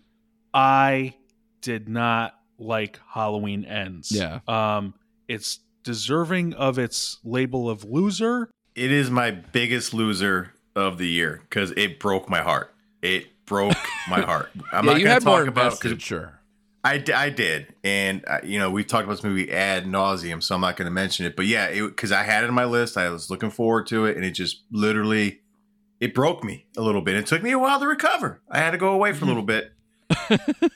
[0.54, 1.16] I
[1.62, 4.12] did not like Halloween Ends.
[4.12, 4.40] Yeah.
[4.48, 4.94] Um,
[5.28, 8.50] it's deserving of its label of loser.
[8.76, 12.74] It is my biggest loser of the year because it broke my heart.
[13.02, 13.78] It broke
[14.10, 14.52] my heart.
[14.72, 16.39] I'm yeah, not you going had to more talk about invested, because sure.
[16.84, 20.42] I, d- I did, and uh, you know we've talked about this movie ad nauseum,
[20.42, 21.36] so I'm not going to mention it.
[21.36, 24.16] But yeah, because I had it on my list, I was looking forward to it,
[24.16, 25.42] and it just literally
[26.00, 27.16] it broke me a little bit.
[27.16, 28.42] It took me a while to recover.
[28.50, 29.74] I had to go away for a little bit.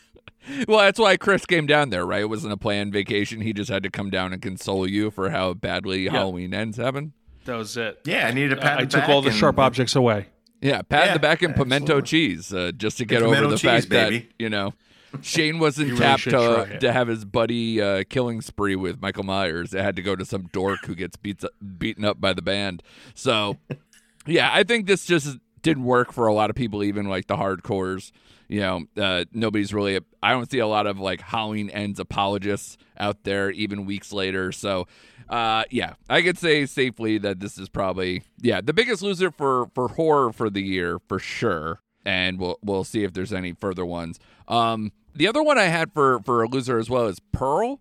[0.67, 2.19] Well, that's why Chris came down there, right?
[2.23, 3.39] It wasn't a planned vacation.
[3.39, 7.13] He just had to come down and console you for how badly Halloween ends happened.
[7.45, 8.01] That was it.
[8.03, 8.79] Yeah, I needed a pat.
[8.79, 10.27] I took back all the and- sharp objects away.
[10.61, 13.47] Yeah, pat in Yeah, the back and pimento cheese, uh, just to get The over
[13.47, 14.19] the cheese, fact baby.
[14.19, 14.73] that you know
[15.21, 19.73] Shane wasn't really tapped to to have his buddy uh, killing spree with Michael Myers.
[19.73, 21.45] It had to go to some dork who gets beats
[21.77, 22.83] beaten up by the band.
[23.13, 23.57] So,
[24.25, 27.37] yeah, I think this just didn't work for a lot of people, even like the
[27.37, 28.11] hardcores.
[28.47, 29.99] You know, uh, nobody's really.
[30.21, 34.51] I don't see a lot of like Halloween ends apologists out there, even weeks later.
[34.51, 34.87] So,
[35.29, 39.67] uh, yeah, I could say safely that this is probably yeah the biggest loser for
[39.73, 41.79] for horror for the year for sure.
[42.05, 44.19] And we'll we'll see if there's any further ones.
[44.49, 47.79] Um, the other one I had for for a loser as well is Pearl,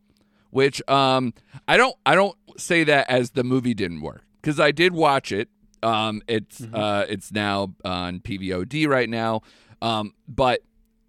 [0.51, 1.35] which um
[1.67, 5.33] I don't I don't say that as the movie didn't work because I did watch
[5.33, 5.49] it.
[5.83, 9.43] Um, it's uh it's now on PVOD right now.
[9.81, 10.63] Um, but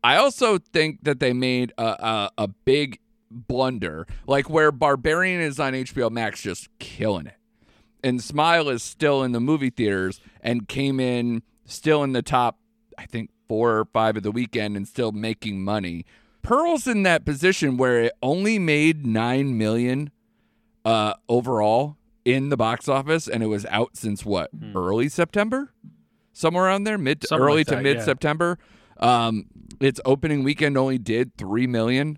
[0.04, 3.00] I also think that they made a, a, a big
[3.32, 7.38] blunder, like where Barbarian is on HBO Max, just killing it,
[8.04, 12.60] and Smile is still in the movie theaters and came in still in the top,
[12.98, 16.06] I think four or five of the weekend and still making money.
[16.42, 20.12] Pearl's in that position where it only made nine million
[20.86, 25.74] uh, overall in the box office, and it was out since what early September,
[26.34, 28.04] somewhere around there, mid to early like to mid yeah.
[28.04, 28.58] September.
[28.98, 29.46] Um,
[29.80, 32.18] its opening weekend only did three million,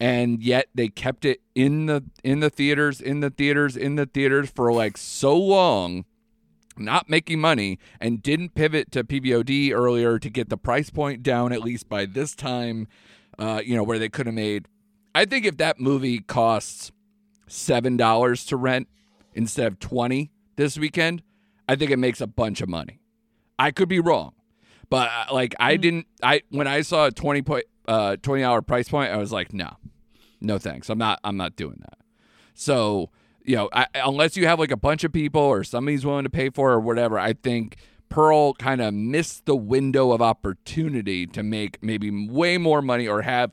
[0.00, 4.06] and yet they kept it in the in the theaters, in the theaters, in the
[4.06, 6.04] theaters for like so long,
[6.78, 11.52] not making money, and didn't pivot to PVOD earlier to get the price point down
[11.52, 12.88] at least by this time.
[13.38, 14.66] Uh, you know where they could have made.
[15.14, 16.92] I think if that movie costs
[17.46, 18.88] seven dollars to rent
[19.34, 21.22] instead of twenty this weekend,
[21.68, 23.00] I think it makes a bunch of money.
[23.58, 24.32] I could be wrong,
[24.90, 26.06] but uh, like I didn't.
[26.22, 29.52] I when I saw a twenty point, uh, twenty dollar price point, I was like,
[29.52, 29.76] no,
[30.40, 30.88] no thanks.
[30.90, 31.20] I'm not.
[31.24, 31.98] I'm not doing that.
[32.54, 33.10] So
[33.46, 36.30] you know, I, unless you have like a bunch of people or somebody's willing to
[36.30, 37.76] pay for it or whatever, I think
[38.08, 43.22] Pearl kind of missed the window of opportunity to make maybe way more money or
[43.22, 43.52] have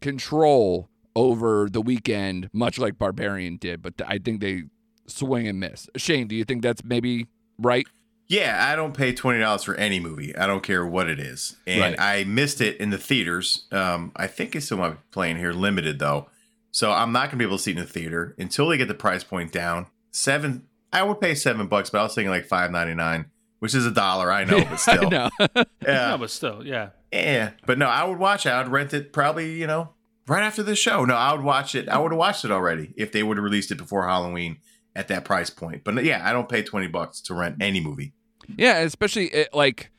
[0.00, 3.82] control over the weekend, much like Barbarian did.
[3.82, 4.64] But I think they
[5.06, 5.88] swing and miss.
[5.96, 7.26] Shane, do you think that's maybe
[7.58, 7.86] right?
[8.28, 10.36] Yeah, I don't pay twenty dollars for any movie.
[10.36, 12.00] I don't care what it is, and Right.
[12.00, 13.66] I missed it in the theaters.
[13.70, 16.28] Um, I think it's still might be playing here, limited though,
[16.76, 18.86] so I'm not gonna be able to see it in the theater until they get
[18.86, 19.86] the price point down.
[20.10, 23.74] Seven, I would pay seven bucks, but I was thinking like five ninety nine, which
[23.74, 24.30] is a dollar.
[24.30, 25.30] I know, but still, I know.
[25.80, 26.90] yeah, No, but still, yeah.
[27.10, 27.52] yeah.
[27.64, 28.50] But no, I would watch it.
[28.50, 29.94] I would rent it probably, you know,
[30.28, 31.06] right after the show.
[31.06, 31.88] No, I would watch it.
[31.88, 34.58] I would have watched it already if they would have released it before Halloween
[34.94, 35.82] at that price point.
[35.82, 38.12] But yeah, I don't pay twenty bucks to rent any movie.
[38.54, 39.90] Yeah, especially it, like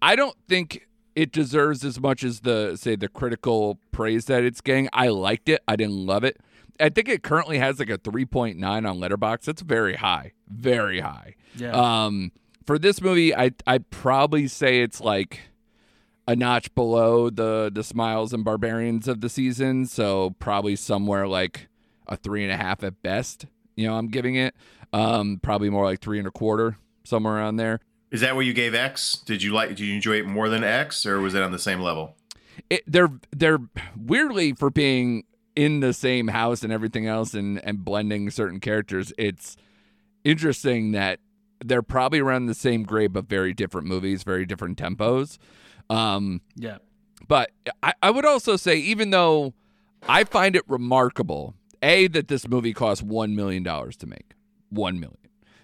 [0.00, 4.60] I don't think it deserves as much as the say the critical praise that it's
[4.60, 4.88] getting.
[4.92, 5.62] I liked it.
[5.66, 6.38] I didn't love it.
[6.78, 9.42] I think it currently has like a 3.9 on Letterboxd.
[9.42, 10.32] That's very high.
[10.48, 11.34] Very high.
[11.56, 11.72] Yeah.
[11.72, 12.32] Um
[12.64, 15.40] for this movie, I I'd probably say it's like
[16.26, 19.86] a notch below the the Smiles and Barbarians of the season.
[19.86, 21.68] So probably somewhere like
[22.06, 23.46] a three and a half at best.
[23.76, 24.54] You know, I'm giving it.
[24.92, 27.80] Um, probably more like three and a quarter, somewhere around there.
[28.10, 29.14] Is that what you gave X?
[29.24, 29.68] Did you like?
[29.70, 32.16] Did you enjoy it more than X, or was it on the same level?
[32.68, 33.60] it, they're they're
[33.96, 35.24] weirdly for being
[35.56, 39.56] in the same house and everything else and and blending certain characters it's
[40.24, 41.20] interesting that
[41.64, 45.38] they're probably around the same grade but very different movies very different tempos
[45.88, 46.78] um yeah.
[47.26, 47.50] but
[47.82, 49.54] I, I would also say even though
[50.08, 54.34] i find it remarkable a that this movie cost one million dollars to make
[54.68, 55.19] one million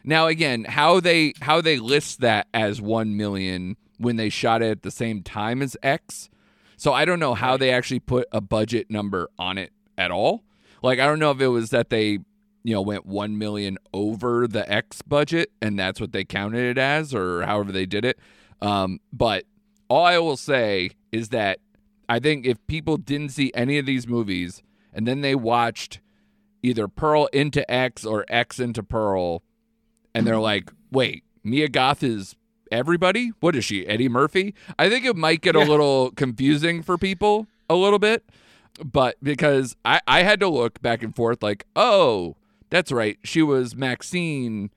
[0.07, 4.71] now again how they how they list that as one million when they shot it
[4.71, 6.31] at the same time as x
[6.77, 10.45] so I don't know how they actually put a budget number on it at all.
[10.83, 12.19] Like I don't know if it was that they,
[12.63, 16.79] you know, went 1 million over the X budget and that's what they counted it
[16.79, 18.19] as or however they did it.
[18.61, 19.45] Um, but
[19.89, 21.61] all I will say is that
[22.09, 26.01] I think if people didn't see any of these movies and then they watched
[26.63, 29.43] either Pearl into X or X into Pearl
[30.17, 30.43] and they're mm-hmm.
[30.43, 32.37] like, "Wait, Mia Goth is
[32.71, 33.33] everybody?
[33.41, 37.47] What is she, Eddie Murphy?" I think it might get a little confusing for people
[37.69, 38.25] a little bit,
[38.85, 42.37] but because I I had to look back and forth like, "Oh,
[42.71, 43.19] that's right.
[43.23, 44.71] She was Maxine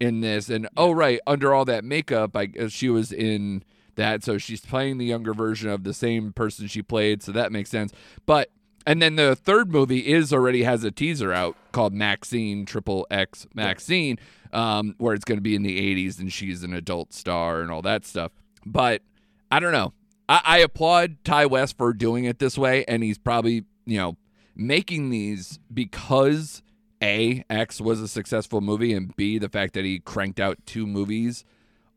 [0.00, 3.62] in this and oh right, under all that makeup, I guess she was in
[3.96, 7.52] that so she's playing the younger version of the same person she played, so that
[7.52, 7.92] makes sense.
[8.26, 8.50] But
[8.86, 13.46] and then the third movie is already has a teaser out called Maxine Triple X
[13.54, 14.18] Maxine,
[14.54, 17.70] um, where it's going to be in the 80s and she's an adult star and
[17.70, 18.32] all that stuff.
[18.64, 19.02] But
[19.50, 19.92] I don't know.
[20.28, 24.16] I, I applaud Ti West for doing it this way, and he's probably you know
[24.56, 26.62] making these because
[27.02, 30.86] a X was a successful movie, and b the fact that he cranked out two
[30.86, 31.44] movies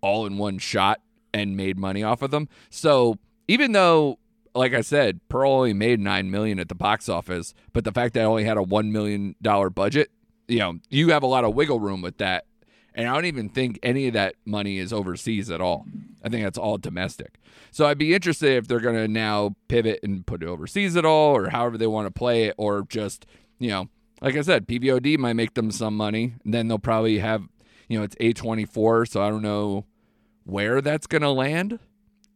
[0.01, 0.99] all in one shot
[1.33, 2.47] and made money off of them.
[2.69, 4.19] So even though,
[4.53, 8.13] like I said, Pearl only made nine million at the box office, but the fact
[8.13, 10.11] that it only had a one million dollar budget,
[10.47, 12.45] you know, you have a lot of wiggle room with that.
[12.93, 15.85] And I don't even think any of that money is overseas at all.
[16.23, 17.39] I think that's all domestic.
[17.71, 21.05] So I'd be interested if they're going to now pivot and put it overseas at
[21.05, 23.27] all, or however they want to play it, or just,
[23.59, 23.89] you know,
[24.19, 26.33] like I said, PVOD might make them some money.
[26.43, 27.43] Then they'll probably have,
[27.87, 29.07] you know, it's A24.
[29.07, 29.85] So I don't know
[30.43, 31.77] where that's going to land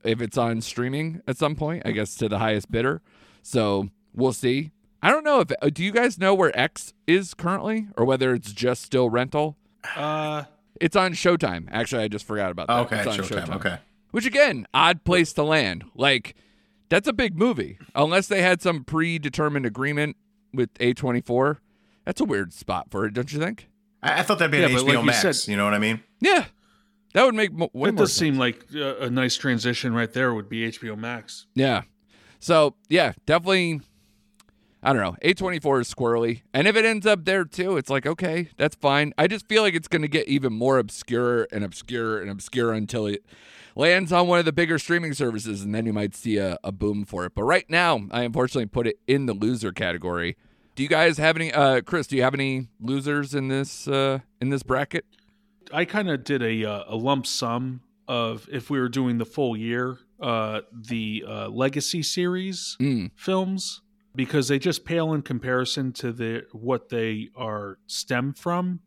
[0.04, 3.02] if it's on streaming at some point, I guess to the highest bidder.
[3.42, 4.72] So we'll see.
[5.04, 8.34] I don't know if uh, do you guys know where X is currently, or whether
[8.34, 9.58] it's just still rental.
[9.96, 10.44] Uh,
[10.80, 11.68] It's on Showtime.
[11.72, 12.80] Actually, I just forgot about that.
[12.86, 13.56] Okay, it's on Showtime.
[13.56, 13.78] Okay.
[14.12, 15.86] Which again, odd place to land.
[15.96, 16.36] Like
[16.90, 17.78] that's a big movie.
[17.96, 20.18] Unless they had some predetermined agreement
[20.54, 21.58] with A24,
[22.06, 23.70] that's a weird spot for it, don't you think?
[24.04, 25.22] I, I thought that'd be Yeah, an but HBO like you Max.
[25.44, 26.04] said- you know what I mean?
[26.20, 26.46] Yeah.
[27.14, 28.20] That would make mo- way that more does sense.
[28.20, 30.34] seem like a, a nice transition right there.
[30.34, 31.46] Would be HBO Max.
[31.56, 31.82] Yeah.
[32.40, 33.82] So yeah, definitely.
[34.84, 35.16] I don't know.
[35.22, 38.50] A twenty four is squirrely, and if it ends up there too, it's like okay,
[38.58, 39.14] that's fine.
[39.18, 42.74] I just feel like it's going to get even more obscure and obscure and obscure
[42.74, 43.24] until it
[43.76, 46.72] lands on one of the bigger streaming services, and then you might see a, a
[46.72, 47.34] boom for it.
[47.36, 50.36] But right now, I unfortunately put it in the loser category.
[50.76, 51.54] Do you guys have any?
[51.54, 55.06] Uh, Chris, do you have any losers in this uh, in this bracket?
[55.72, 59.26] I kind of did a uh, a lump sum of if we were doing the
[59.26, 63.12] full year, uh, the uh, Legacy series Mm.
[63.16, 63.82] films
[64.16, 68.80] because they just pale in comparison to the what they are stem from.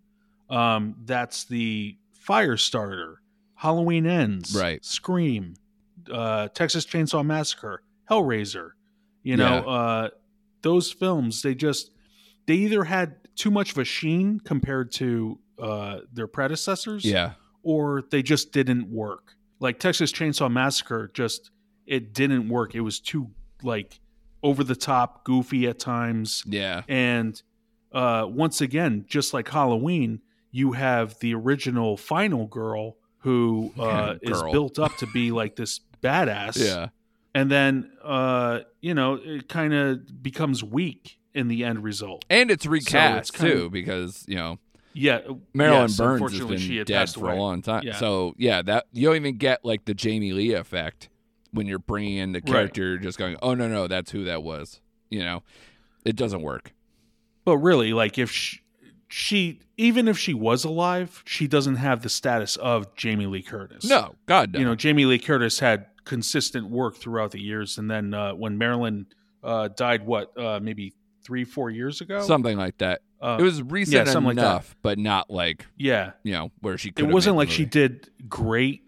[0.50, 1.96] Um, that's the
[2.28, 3.16] Firestarter,
[3.54, 4.84] Halloween Ends, Right.
[4.84, 5.54] Scream,
[6.12, 8.70] uh, Texas Chainsaw Massacre, Hellraiser.
[9.22, 9.72] You know, Yeah.
[9.72, 10.08] uh,
[10.62, 11.90] those films they just
[12.46, 17.32] they either had too much of a sheen compared to uh, their predecessors, Yeah.
[17.62, 19.34] or they just didn't work.
[19.60, 21.50] Like Texas Chainsaw Massacre, just
[21.86, 22.74] it didn't work.
[22.74, 23.30] It was too
[23.62, 24.00] like
[24.44, 26.82] over the top, goofy at times, Yeah.
[26.86, 27.42] and
[27.92, 30.20] uh, once again, just like Halloween,
[30.52, 35.80] you have the original final girl who uh, is built up to be like this
[36.02, 36.88] badass, Yeah.
[37.34, 42.24] and then uh, you know it kind of becomes weak in the end result.
[42.30, 44.58] And it's recast kinda- too, because you know
[44.92, 45.20] Yeah,
[45.54, 47.36] Marilyn yes, Burns has unfortunately, she been dead for away.
[47.36, 47.82] a long time.
[47.84, 47.96] Yeah.
[47.96, 51.08] So yeah, that you don't even get like the Jamie Lee effect
[51.54, 52.82] when you're bringing in the character.
[52.82, 54.80] You're just going, oh no, no, that's who that was.
[55.10, 55.42] You know,
[56.04, 56.72] it doesn't work.
[57.44, 58.60] But really, like if she,
[59.08, 63.84] she, even if she was alive, she doesn't have the status of Jamie Lee Curtis.
[63.84, 64.58] No, God, no.
[64.58, 68.58] you know, Jamie Lee Curtis had consistent work throughout the years, and then uh, when
[68.58, 69.06] Marilyn
[69.42, 73.02] uh, died, what uh, maybe three, four years ago, something like that.
[73.20, 76.12] uh, it was recent yeah, something like enough, but not like yeah.
[76.22, 76.92] you know where she.
[76.96, 78.82] It wasn't like she did great,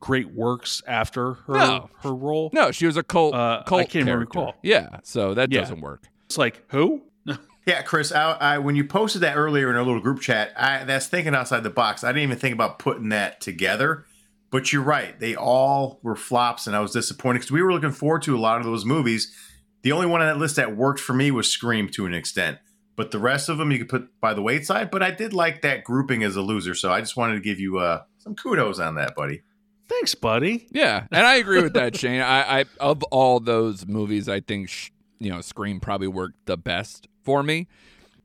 [0.00, 1.90] great works after her No.
[2.02, 2.50] her role.
[2.52, 3.34] No, she was a cult.
[3.34, 4.18] Uh, I cult can't character.
[4.18, 4.54] recall.
[4.62, 5.60] Yeah, so that Yeah.
[5.60, 6.04] doesn't work.
[6.26, 7.02] It's like who?
[7.66, 8.12] Yeah, Chris.
[8.12, 11.34] I, I when you posted that earlier in our little group chat, I, that's thinking
[11.34, 12.04] outside the box.
[12.04, 14.04] I didn't even think about putting that together.
[14.50, 17.90] But you're right; they all were flops, and I was disappointed because we were looking
[17.90, 19.34] forward to a lot of those movies.
[19.80, 22.58] The only one on that list that worked for me was Scream to an extent,
[22.96, 24.90] but the rest of them you could put by the wayside.
[24.90, 27.58] But I did like that grouping as a loser, so I just wanted to give
[27.58, 29.40] you uh, some kudos on that, buddy.
[29.88, 30.66] Thanks, buddy.
[30.70, 32.20] Yeah, and I agree with that, Shane.
[32.20, 36.56] I, I of all those movies, I think sh- you know Scream probably worked the
[36.56, 37.66] best for me.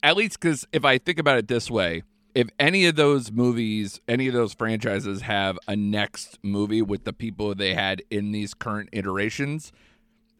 [0.02, 2.04] At least because if I think about it this way,
[2.34, 7.12] if any of those movies, any of those franchises have a next movie with the
[7.12, 9.74] people they had in these current iterations,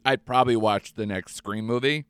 [0.06, 2.06] I'd probably watch the next Scream movie.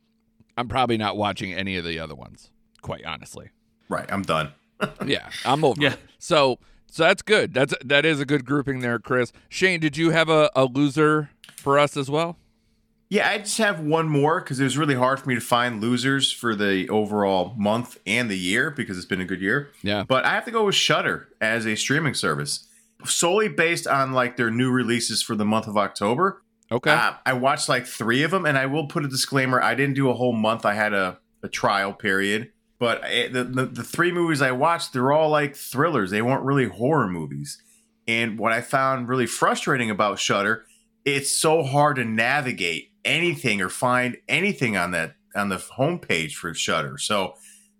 [0.56, 2.52] I'm probably not watching any of the other ones,
[2.82, 3.50] quite honestly.
[3.88, 4.52] Right, I'm done.
[5.06, 5.82] Yeah, I'm over.
[5.82, 5.96] Yeah.
[6.20, 6.60] So
[6.90, 7.54] so that's good.
[7.54, 9.32] That's that is a good grouping there, Chris.
[9.48, 12.38] Shane, did you have a, a loser for us as well?
[13.10, 15.82] Yeah, I just have one more because it was really hard for me to find
[15.82, 19.72] losers for the overall month and the year because it's been a good year.
[19.82, 20.04] Yeah.
[20.08, 22.68] But I have to go with Shudder as a streaming service,
[23.06, 26.44] solely based on like their new releases for the month of October.
[26.72, 26.92] Okay.
[26.92, 29.96] Uh, I watched like three of them, and I will put a disclaimer: I didn't
[29.96, 30.64] do a whole month.
[30.64, 34.94] I had a, a trial period, but I, the, the the three movies I watched,
[34.94, 36.12] they're all like thrillers.
[36.12, 37.62] They weren't really horror movies.
[38.08, 40.66] And what I found really frustrating about Shudder,
[41.06, 46.54] it's so hard to navigate anything or find anything on that on the homepage for
[46.54, 46.98] Shudder.
[46.98, 47.36] So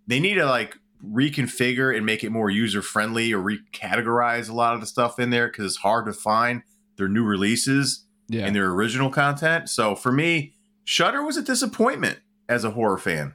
[0.06, 4.74] they need to like reconfigure and make it more user friendly or recategorize a lot
[4.74, 6.62] of the stuff in there because it's hard to find
[6.96, 8.44] their new releases yeah.
[8.44, 9.68] and their original content.
[9.68, 13.34] So for me, Shudder was a disappointment as a horror fan.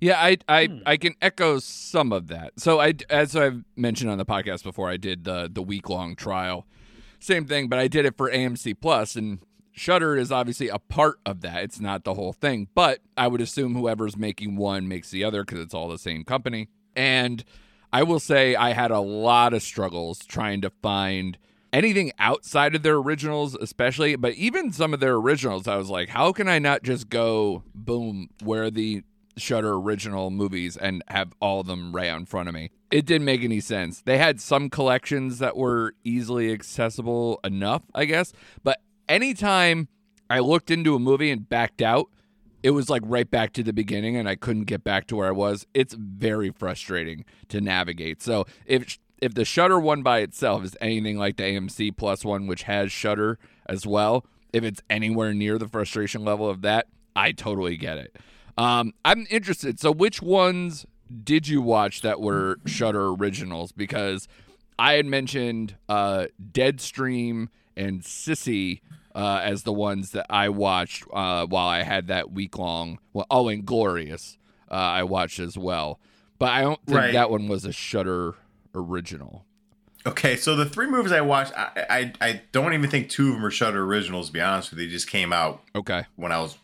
[0.00, 0.78] Yeah, I I, Hmm.
[0.86, 2.58] I can echo some of that.
[2.60, 6.16] So I as I've mentioned on the podcast before, I did the the week long
[6.16, 6.66] trial.
[7.18, 9.38] Same thing, but I did it for AMC Plus and
[9.72, 11.62] Shudder is obviously a part of that.
[11.64, 15.44] It's not the whole thing, but I would assume whoever's making one makes the other
[15.44, 16.68] because it's all the same company.
[16.94, 17.44] And
[17.92, 21.36] I will say I had a lot of struggles trying to find
[21.74, 26.08] anything outside of their originals, especially, but even some of their originals, I was like,
[26.08, 29.02] how can I not just go boom where the
[29.36, 32.70] Shudder original movies and have all of them right out in front of me?
[32.90, 34.02] It didn't make any sense.
[34.02, 38.32] They had some collections that were easily accessible enough, I guess,
[38.62, 39.88] but anytime
[40.30, 42.08] I looked into a movie and backed out,
[42.62, 45.28] it was like right back to the beginning and I couldn't get back to where
[45.28, 45.66] I was.
[45.74, 48.22] It's very frustrating to navigate.
[48.22, 52.46] So if if the Shudder one by itself is anything like the AMC Plus one,
[52.46, 57.32] which has Shudder as well, if it's anywhere near the frustration level of that, I
[57.32, 58.16] totally get it.
[58.58, 59.78] Um, I'm interested.
[59.80, 60.86] So which ones
[61.24, 63.72] did you watch that were Shudder originals?
[63.72, 64.28] Because
[64.78, 68.80] I had mentioned uh, Deadstream and Sissy
[69.14, 72.98] uh, as the ones that I watched uh, while I had that week long.
[73.12, 74.36] Well, oh, and Glorious
[74.70, 76.00] uh, I watched as well,
[76.38, 77.12] but I don't think Right.
[77.12, 78.34] that one was a Shudder
[78.74, 79.44] original.
[80.04, 83.34] Okay, so the three movies I watched, I, I I don't even think two of
[83.34, 84.28] them are Shudder originals.
[84.28, 86.04] To be honest with you, they just came out Okay.
[86.16, 86.56] when I was.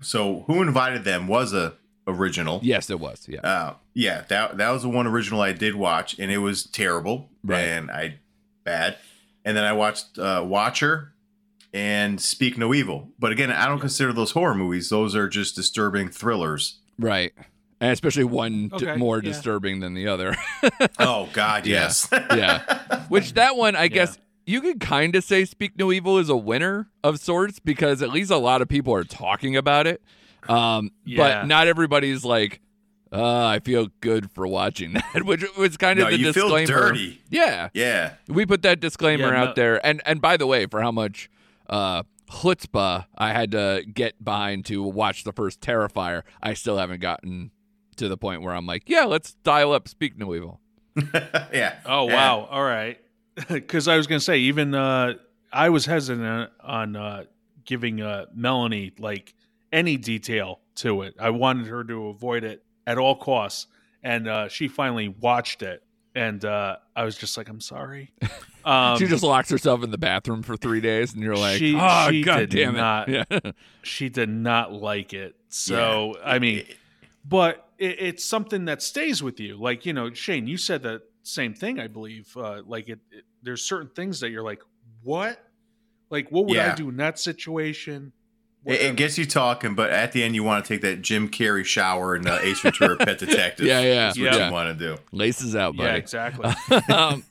[0.00, 1.74] So who invited them was a
[2.06, 2.60] original.
[2.62, 3.26] Yes, it was.
[3.28, 3.40] Yeah.
[3.40, 7.30] Uh, yeah, that that was the one original I did watch, and it was terrible.
[7.44, 7.60] Right.
[7.60, 8.18] And I
[8.64, 8.96] bad.
[9.44, 11.14] And then I watched uh, Watcher
[11.72, 13.10] and Speak No Evil.
[13.18, 14.88] But again, I don't consider those horror movies.
[14.90, 16.78] Those are just disturbing thrillers.
[16.98, 17.32] Right.
[17.80, 19.22] And especially one d- more yeah.
[19.30, 20.36] disturbing than the other.
[20.98, 21.82] Oh God, Yeah.
[21.82, 22.08] yes.
[22.12, 23.04] yeah.
[23.08, 24.18] Which that one, I guess
[24.48, 28.10] you could kind of say Speak No Evil is a winner of sorts because at
[28.10, 30.02] least a lot of people are talking about it.
[30.48, 31.18] Um, Yeah.
[31.42, 32.60] But not everybody's like,
[33.12, 36.44] uh, I feel good for watching that, which was kind of No, the you feel
[36.48, 36.88] disclaimer.
[36.90, 37.20] dirty.
[37.30, 37.68] Yeah.
[37.74, 38.14] yeah.
[38.28, 39.84] We put that disclaimer Yeah, out there.
[39.86, 41.30] And and by the way, for how much
[41.68, 47.00] uh chutzpah I had to get behind to watch the first Terrifier, I still haven't
[47.00, 47.50] gotten
[47.96, 50.60] to the point where I'm like, yeah, let's dial up Speak No Evil.
[51.52, 51.76] yeah.
[51.86, 52.14] Oh Yeah.
[52.14, 52.48] wow!
[52.50, 52.98] All right,
[53.48, 55.14] because I was gonna say even uh,
[55.52, 57.24] I was hesitant on uh,
[57.64, 59.34] giving uh, Melanie like
[59.72, 61.14] any detail to it.
[61.18, 63.66] I wanted her to avoid it at all costs,
[64.02, 65.82] and uh, she finally watched it,
[66.14, 68.12] and uh, I was just like, "I'm sorry."
[68.64, 71.74] Um, she just locks herself in the bathroom for three days, and you're like, She-
[71.74, 72.78] oh, she god did damn it.
[72.78, 73.24] not- Yeah.
[73.80, 75.36] she did not like it.
[75.48, 76.66] So I mean,
[77.24, 79.56] but it, it's something that stays with you.
[79.56, 81.78] Like you know, Shane, you said that same thing.
[81.78, 82.34] I believe.
[82.36, 84.60] Uh, like it, it, there's certain things that you're like,
[85.02, 85.44] what?
[86.10, 88.12] Like, what would I do in that situation?
[88.64, 91.28] It, it gets you talking, but at the end, you want to take that Jim
[91.28, 93.66] Carrey shower and uh, Ace Ventura: Pet Detective.
[93.66, 94.46] Yeah, yeah, That's what yeah.
[94.48, 95.00] you want to do.
[95.12, 95.98] Laces out, yeah, buddy.
[95.98, 96.52] exactly.
[96.94, 97.24] um,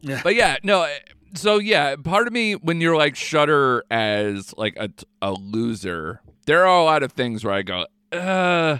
[0.00, 0.20] Yeah.
[0.24, 0.82] But yeah, no.
[0.82, 0.98] eh,
[1.34, 4.90] So yeah, part of me when you're like Shudder as like a,
[5.22, 8.78] a loser, there are a lot of things where I go, uh,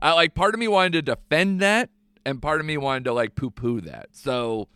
[0.00, 1.90] I like part of me wanted to defend that,
[2.28, 4.08] and part of me wanted to like poo poo that.
[4.12, 4.68] So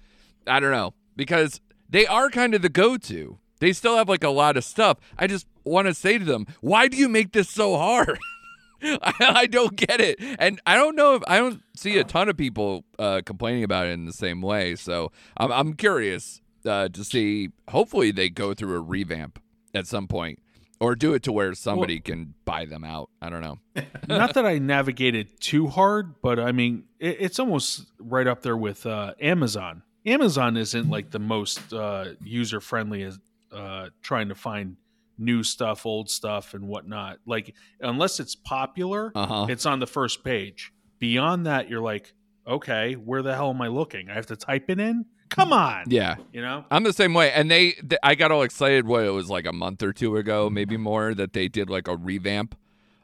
[0.46, 3.38] I don't know because they are kind of the go to.
[3.60, 4.98] They still have like a lot of stuff.
[5.18, 8.18] I just want to say to them, why do you make this so hard?
[8.82, 12.28] I, I don't get it, and I don't know if I don't see a ton
[12.28, 14.74] of people uh, complaining about it in the same way.
[14.74, 17.50] So I'm I'm curious uh, to see.
[17.68, 19.40] Hopefully, they go through a revamp
[19.72, 20.40] at some point,
[20.82, 23.08] or do it to where somebody can buy them out.
[23.20, 23.58] I don't know.
[24.08, 28.56] Not that I navigated too hard, but I mean, it, it's almost right up there
[28.56, 29.82] with uh, Amazon.
[30.04, 33.18] Amazon isn't like the most uh, user friendly as
[33.52, 34.76] uh, trying to find
[35.18, 37.18] new stuff, old stuff, and whatnot.
[37.26, 39.46] Like, unless it's popular, Uh huh.
[39.48, 40.72] it's on the first page.
[40.98, 42.12] Beyond that, you're like,
[42.46, 44.10] okay, where the hell am I looking?
[44.10, 45.04] I have to type it in.
[45.34, 46.16] Come on, Yeah.
[46.32, 46.64] you know.
[46.70, 48.86] I'm the same way, and they, th- I got all excited.
[48.86, 51.88] What it was like a month or two ago, maybe more, that they did like
[51.88, 52.54] a revamp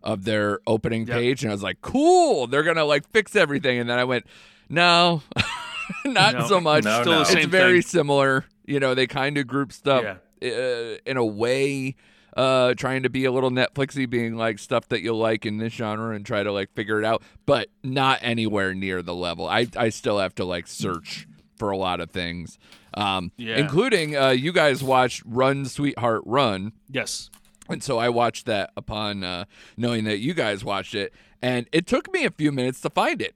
[0.02, 1.16] of their opening Yep.
[1.16, 3.78] page, and I was like, cool, they're gonna like fix everything.
[3.78, 4.26] And then I went,
[4.68, 5.22] no,
[6.04, 6.46] not No.
[6.46, 6.84] so much.
[6.84, 7.24] No, Still no.
[7.24, 7.88] the it's very thing.
[7.88, 8.44] similar.
[8.66, 10.04] You know, they kind of group stuff
[10.40, 10.50] Yeah.
[10.50, 11.96] uh, in a way.
[12.36, 15.72] Uh, trying to be a little Netflixy, being like stuff that you'll like in this
[15.72, 19.48] genre, and try to like figure it out, but not anywhere near the level.
[19.48, 21.26] I I still have to like search
[21.58, 22.58] for a lot of things,
[22.94, 23.56] um, Yeah.
[23.58, 27.30] including uh, you guys watched Run Sweetheart Run, Yes.
[27.68, 29.44] and so I watched that upon uh,
[29.76, 33.20] knowing that you guys watched it, and it took me a few minutes to find
[33.22, 33.34] it.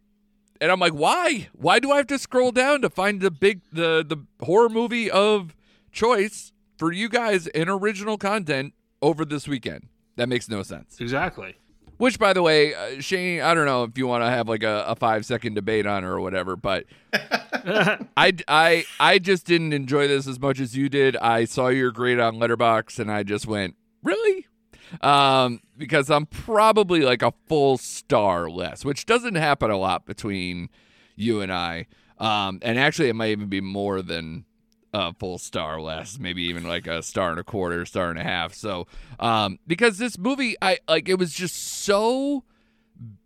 [0.61, 1.49] And I'm like, why?
[1.53, 5.11] Why do I have to scroll down to find the big the the horror movie
[5.11, 5.57] of
[5.91, 9.89] choice for you guys in original content over this weekend?
[10.15, 11.01] That makes no sense.
[11.01, 11.57] Exactly.
[11.97, 14.63] Which, by the way, uh, Shane, I don't know if you want to have like
[14.63, 16.85] a, a five second debate on it or whatever, but
[17.65, 21.17] I, I, I just didn't enjoy this as much as you did.
[21.17, 24.47] I saw your grade on Letterboxd and I just went, really?
[25.01, 30.69] Um, because I'm probably like a full star less, which doesn't happen a lot between
[31.17, 31.87] you and I.
[32.19, 34.45] Um, and actually, it might even be more than
[34.93, 38.23] a full star less, maybe even like a star and a quarter, star and a
[38.23, 38.55] half.
[38.55, 38.87] So,
[39.19, 42.45] um, because this movie, I like, it was just so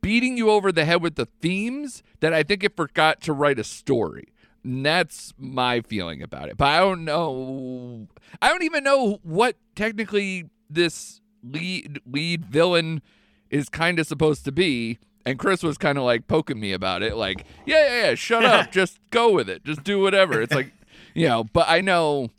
[0.01, 3.59] beating you over the head with the themes that I think it forgot to write
[3.59, 4.29] a story.
[4.62, 6.57] And that's my feeling about it.
[6.57, 8.09] But I don't know.
[8.43, 13.03] I don't even know what technically this lead lead villain
[13.51, 14.99] is kind of supposed to be.
[15.24, 18.45] And Chris was kind of like poking me about it, like, yeah, yeah, yeah, shut
[18.45, 20.41] up, just go with it, just do whatever.
[20.41, 20.72] It's like,
[21.14, 22.31] you know, but I know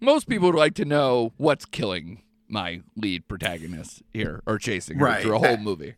[0.00, 5.20] most people would like to know what's killing my lead protagonist here or chasing her
[5.20, 5.94] through a whole movie.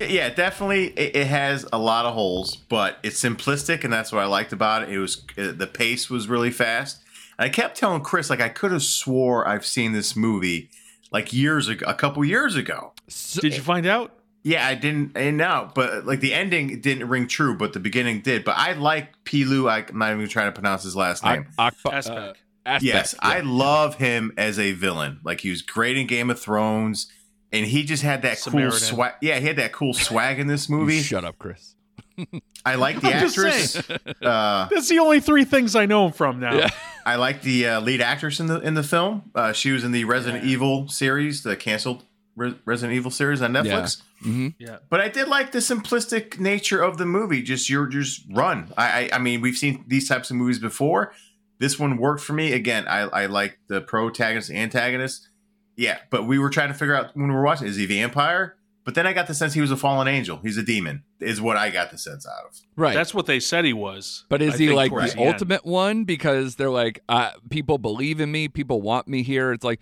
[0.00, 0.86] Yeah, definitely.
[0.88, 4.52] It, it has a lot of holes, but it's simplistic, and that's what I liked
[4.52, 4.88] about it.
[4.90, 7.00] It was uh, the pace was really fast.
[7.38, 10.70] And I kept telling Chris like I could have swore I've seen this movie
[11.12, 12.92] like years ago, a couple years ago.
[13.08, 14.12] So, Did you find out?
[14.42, 18.20] Yeah, I didn't, and now, but like the ending didn't ring true, but the beginning
[18.20, 18.44] did.
[18.44, 19.70] But I like Pilou.
[19.70, 21.46] I'm not even trying to pronounce his last name.
[21.58, 22.18] Ak- Akba- Aspect.
[22.18, 22.32] uh,
[22.66, 23.28] Aspect, Yes, yeah.
[23.28, 25.20] I love him as a villain.
[25.24, 27.10] Like he was great in Game of Thrones,
[27.54, 28.70] and he just had that Samaritan.
[28.72, 29.12] cool swag.
[29.22, 31.00] Yeah, he had that cool swag in this movie.
[31.00, 31.74] Shut up, Chris.
[32.66, 33.82] I like the I'm just actress.
[34.22, 36.54] Uh, That's the only three things I know him from now.
[36.54, 36.70] Yeah.
[37.04, 39.30] I like the uh, lead actress in the in the film.
[39.34, 42.04] Uh, she was in the Resident Evil series, the canceled
[42.36, 44.00] Re- Resident Evil series on Netflix.
[44.22, 44.78] hmm Yeah.
[44.88, 47.42] But I did like the simplistic nature of the movie.
[47.42, 48.72] Just you're just run.
[48.78, 51.12] I, I I mean we've seen these types of movies before.
[51.58, 52.52] This one worked for me.
[52.52, 55.28] Again, I I like the protagonist, antagonist.
[55.76, 58.56] Yeah, but we were trying to figure out when we were watching is he vampire?
[58.84, 60.38] But then I got the sense he was a fallen angel.
[60.42, 61.04] He's a demon.
[61.18, 62.60] Is what I got the sense out of.
[62.76, 62.92] Right.
[62.92, 64.26] That's what they said he was.
[64.28, 66.04] But is I he like towards the ultimate one?
[66.04, 69.52] Because they're like, uh, people believe in me, people want me here.
[69.52, 69.80] It's like,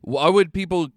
[0.00, 0.88] why would people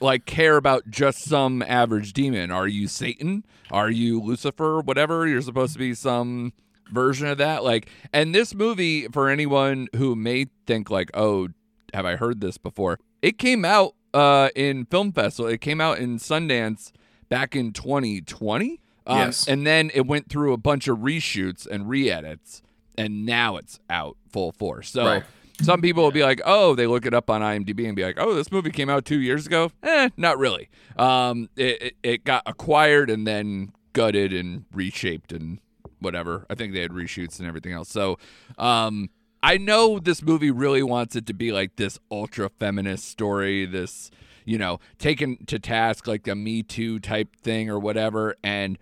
[0.00, 2.50] like care about just some average demon?
[2.50, 3.46] Are you Satan?
[3.70, 4.80] Are you Lucifer?
[4.80, 5.26] Whatever.
[5.26, 6.52] You're supposed to be some
[6.90, 7.64] version of that.
[7.64, 11.48] Like, and this movie, for anyone who may think like, oh,
[11.94, 12.98] have I heard this before?
[13.22, 15.50] It came out uh, in film festival.
[15.50, 16.92] It came out in Sundance
[17.28, 18.80] back in 2020.
[19.06, 19.48] Um, Yes.
[19.48, 22.62] And then it went through a bunch of reshoots and re-edits,
[22.98, 24.90] and now it's out full force.
[24.90, 25.22] So Right.
[25.62, 28.16] some people will be like, "Oh, they look it up on IMDb and be like,
[28.18, 30.68] "Oh, this movie came out two years ago." Eh, not really.
[30.96, 35.58] Um, it, it it got acquired and then gutted and reshaped and
[35.98, 36.46] whatever.
[36.48, 37.88] I think they had reshoots and everything else.
[37.90, 38.18] So,
[38.58, 39.10] um,
[39.42, 44.10] I know this movie really wants it to be like this ultra feminist story, this
[44.44, 48.34] you know, taken to task like a Me Too type thing or whatever.
[48.42, 48.78] And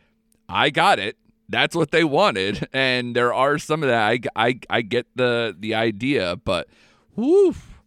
[0.48, 1.16] I got it.
[1.48, 4.02] That's what they wanted, and there are some of that.
[4.02, 6.68] I, I, I get the the idea, but
[7.16, 7.80] woof,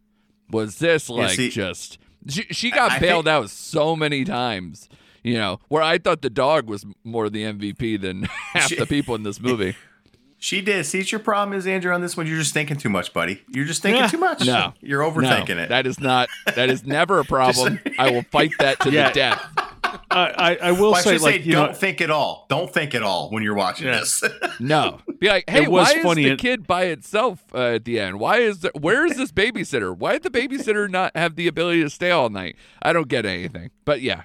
[0.50, 1.98] was this Yeah, like see- just
[2.28, 4.90] she, she got I bailed think- out so many times.
[5.24, 8.88] You know, where I thought the dog was more the MVP than half She- the
[8.88, 9.76] people in this movie.
[10.44, 10.88] She did.
[10.88, 12.26] See, what your problem is, Andrew, on this one.
[12.26, 13.44] You're just thinking too much, buddy.
[13.48, 14.08] You're just thinking Yeah.
[14.08, 14.44] too much.
[14.44, 14.74] No.
[14.82, 15.70] you're overthinking no, it.
[15.70, 16.30] That is not.
[16.56, 17.80] That is never a problem.
[18.00, 19.10] I will fight that to Yeah.
[19.10, 19.46] the death.
[19.84, 22.48] I, I, I will Well, say, should like say, you don't know, think at all.
[22.50, 24.00] Don't think at all when you're watching Yeah.
[24.00, 24.24] this.
[24.60, 27.76] No, be like, hey, It was why is funny the it- kid by itself uh,
[27.76, 28.20] at the end?
[28.20, 29.96] Why is there, where is this babysitter?
[29.96, 32.56] Why did the babysitter not have the ability to stay all night?
[32.82, 33.70] I don't get anything.
[33.86, 34.24] But yeah,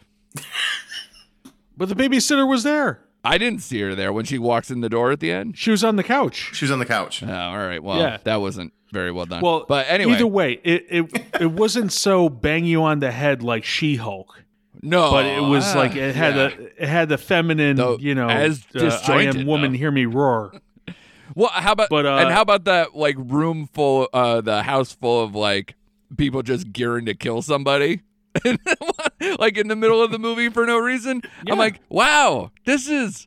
[1.77, 3.01] but the babysitter was there.
[3.27, 5.57] I didn't see her there when she walks in the door at the end.
[5.59, 6.51] She was on the couch.
[6.55, 7.23] she was on the couch.
[7.23, 7.83] Oh, all right.
[7.83, 8.19] Well, Yeah.
[8.25, 9.43] that wasn't very well done.
[9.43, 13.43] Well, but anyway, either way, it it, it wasn't so bang you on the head
[13.43, 14.43] like She Hulk,
[14.83, 16.43] no, but it was ah, like it had yeah.
[16.43, 19.79] a it had the feminine, Though, you know, as uh, I disjointed, am woman, though.
[19.79, 20.53] hear me roar.
[21.35, 24.93] Well, how about But, uh, and how about that like room full, uh, the house
[24.95, 25.75] full of like
[26.17, 28.03] people just gearing to kill somebody,
[29.39, 31.23] like in the middle of the movie for no reason.
[31.45, 31.53] Yeah.
[31.53, 33.27] I'm like, wow, this is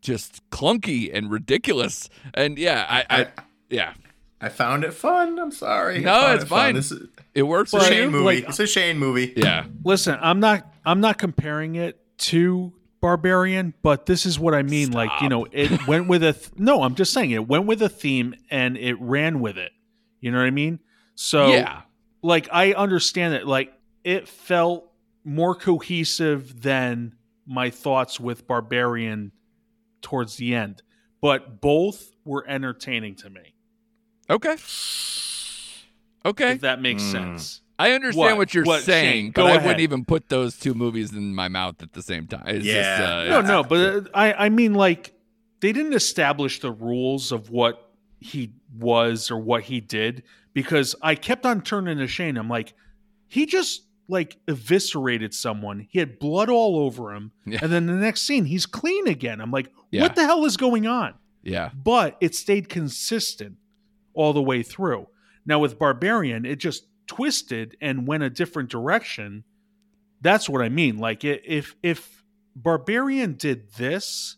[0.00, 2.08] just clunky and ridiculous.
[2.34, 3.28] And yeah, I, I, I-
[3.70, 3.94] yeah,
[4.40, 5.38] I found it fun.
[5.38, 6.00] I'm sorry.
[6.00, 6.74] No, it's it fine.
[6.74, 8.02] This is it works it's for a you.
[8.02, 8.24] Shane movie.
[8.24, 9.32] Like- it's a Shane movie.
[9.36, 14.62] Yeah, Listen, I'm not I'm not comparing it to Barbarian, but this is what I
[14.62, 14.92] mean.
[14.92, 16.82] Like you know, it went with a th- no.
[16.82, 19.72] I'm just saying it went with a theme and it ran with it.
[20.20, 20.78] You know what I mean?
[21.14, 21.82] So yeah,
[22.22, 23.46] like I understand it.
[23.46, 23.72] Like
[24.04, 24.90] it felt
[25.24, 27.14] more cohesive than
[27.46, 29.32] my thoughts with Barbarian
[30.02, 30.82] towards the end,
[31.20, 33.54] but both were entertaining to me.
[34.30, 34.56] okay,
[36.24, 36.52] okay.
[36.52, 37.12] If that makes Mm.
[37.12, 37.60] sense.
[37.78, 38.54] I understand what, What?
[38.54, 39.26] you're What, saying, Shane?
[39.32, 39.62] but Go I ahead.
[39.64, 42.44] wouldn't even put those two movies in my mouth at the same time.
[42.46, 42.74] It's Yeah.
[42.98, 45.12] just, uh, No, it's- no, but uh, I, I mean, like,
[45.60, 47.90] they didn't establish the rules of what
[48.20, 52.36] he was or what he did because I kept on turning to Shane.
[52.36, 52.74] I'm like,
[53.26, 55.86] he just like eviscerated someone.
[55.90, 57.58] He had blood all over him, Yeah.
[57.62, 59.40] and then the next scene, he's clean again.
[59.40, 60.02] I'm like, Yeah.
[60.02, 61.14] what the hell is going on?
[61.42, 63.56] yeah, But it stayed consistent
[64.14, 65.06] all the way through.
[65.46, 69.44] Now with Barbarian, it just twisted and went a different direction.
[70.22, 70.96] That's what I mean.
[70.98, 72.22] Like if if
[72.56, 74.36] Barbarian did this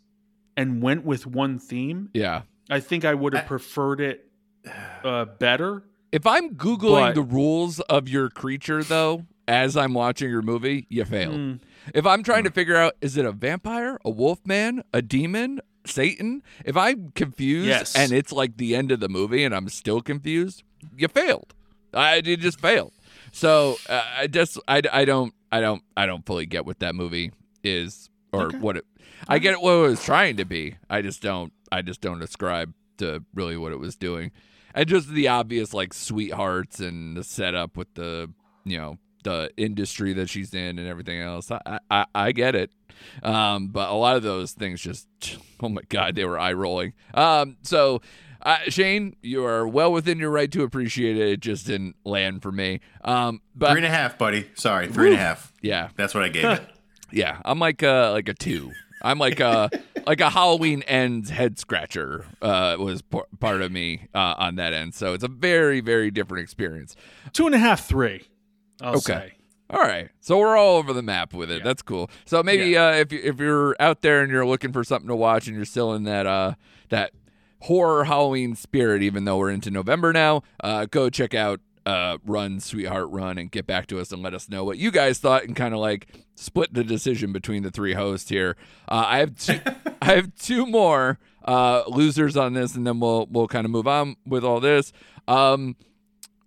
[0.57, 2.43] and went with one theme, yeah.
[2.69, 4.29] I think I would have preferred it
[5.05, 5.85] uh, better.
[6.11, 10.87] If I'm googling But- the rules of your creature, though, as I'm watching your movie,
[10.89, 11.61] you failed.
[11.95, 15.61] If I'm trying to figure out is it a vampire, a wolf man, a demon,
[15.87, 16.43] Satan?
[16.65, 17.95] If I'm confused Yes.
[17.97, 20.63] and it's like the end of the movie and I'm still confused,
[20.97, 21.55] you failed.
[21.95, 22.93] I you just failed.
[23.33, 26.95] So uh, I just I, I don't I don't I don't fully get what that
[26.95, 27.33] movie
[27.63, 28.85] is or what it.
[29.29, 30.77] I get what it was trying to be.
[30.91, 34.33] I just don't I just don't ascribe to really what it was doing.
[34.75, 38.31] And just the obvious like sweethearts and the setup with the
[38.65, 41.51] you know the industry that she's in and everything else.
[41.51, 42.71] I I, I get it.
[43.23, 45.07] Um, but a lot of those things just
[45.63, 46.93] oh my god, they were eye rolling.
[47.15, 48.01] Um, so
[48.43, 51.29] uh, Shane, you are well within your right to appreciate it.
[51.29, 52.81] It just didn't land for me.
[53.05, 54.47] Um, but Three and a half, buddy.
[54.55, 55.53] Sorry, three and a half.
[55.63, 56.67] yeah, That's what I gave it.
[57.13, 58.71] yeah, I'm like uh like a two.
[59.03, 59.69] I'm like a
[60.07, 64.73] like a Halloween ends head scratcher uh, was p- part of me uh, on that
[64.73, 64.95] end.
[64.95, 66.97] So it's a very very different experience.
[67.33, 68.23] Two and a half, three.
[68.81, 69.01] I'll Okay.
[69.03, 69.33] say.
[69.69, 71.65] All right, so we're all over the map with it.
[71.65, 72.09] That's cool.
[72.25, 75.17] So maybe uh, if you, if you're out there and you're looking for something to
[75.17, 76.55] watch and you're still in that uh
[76.91, 77.11] that
[77.63, 82.61] horror Halloween spirit, even though we're into November now, uh, go check out uh Run
[82.61, 85.43] Sweetheart Run and get back to us and let us know what you guys thought
[85.43, 86.07] and kind of like
[86.37, 88.57] split the decision between the three hosts here.
[88.89, 89.59] Uh, I have two,
[90.01, 93.89] I have two more uh losers on this, and then we'll we'll kind of move
[93.89, 94.93] on with all this.
[95.27, 95.75] Um,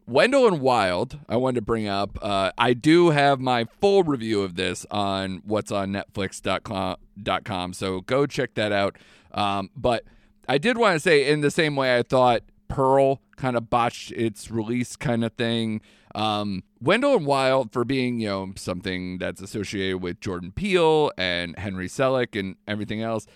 [0.10, 2.18] Wendell and Wild, I wanted to bring up.
[2.22, 8.26] Uh, I do have my full review of this on what's on Netflix.com, so go
[8.26, 8.98] check that out.
[9.32, 10.04] Um, but
[10.48, 14.12] I did want to say, in the same way I thought Pearl kind of botched
[14.14, 15.82] its release kind of thing,
[16.16, 21.58] um, Wendell and Wild, for being, you know, something that's associated with Jordan Peele and
[21.60, 23.28] Henry Selick and everything else,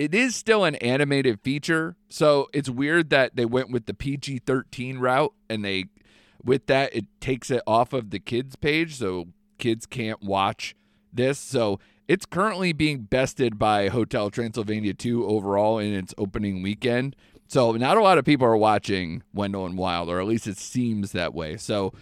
[0.00, 1.94] it is still an animated feature.
[2.08, 5.84] So it's weird that they went with the PG 13 route and they,
[6.42, 8.96] with that, it takes it off of the kids page.
[8.96, 9.26] So
[9.58, 10.74] kids can't watch
[11.12, 11.38] this.
[11.38, 17.14] So it's currently being bested by Hotel Transylvania 2 overall in its opening weekend.
[17.46, 20.56] So not a lot of people are watching Wendell and Wild, or at least it
[20.56, 21.58] seems that way.
[21.58, 21.92] So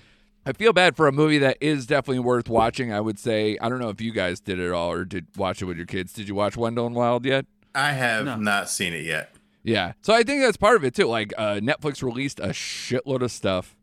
[0.47, 2.93] I feel bad for a movie that is definitely worth watching.
[2.93, 5.63] I would say I don't know if you guys did it all or did watch
[5.63, 6.13] it with your kids.
[6.13, 7.45] Did you watch Wendell and Wild yet?
[7.79, 8.37] I have No.
[8.37, 9.35] not seen it yet.
[9.63, 9.93] Yeah.
[10.03, 11.07] So I think that's part of it too.
[11.07, 13.77] Like uh, Netflix released a shitload of stuff.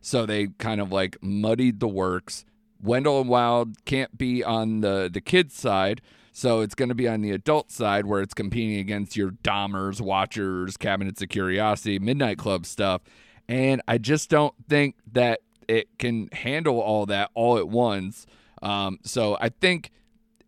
[0.00, 2.44] So they kind of like muddied the works.
[2.82, 6.00] Wendell and Wild can't be on the the kids side,
[6.32, 10.00] so it's going to be on the adult side where it's competing against your Dahmers,
[10.00, 13.02] Watchers, Cabinets of Curiosity, Midnight Club stuff.
[13.48, 18.26] And I just don't think that it can handle all that all at once.
[18.60, 19.92] Um, so I think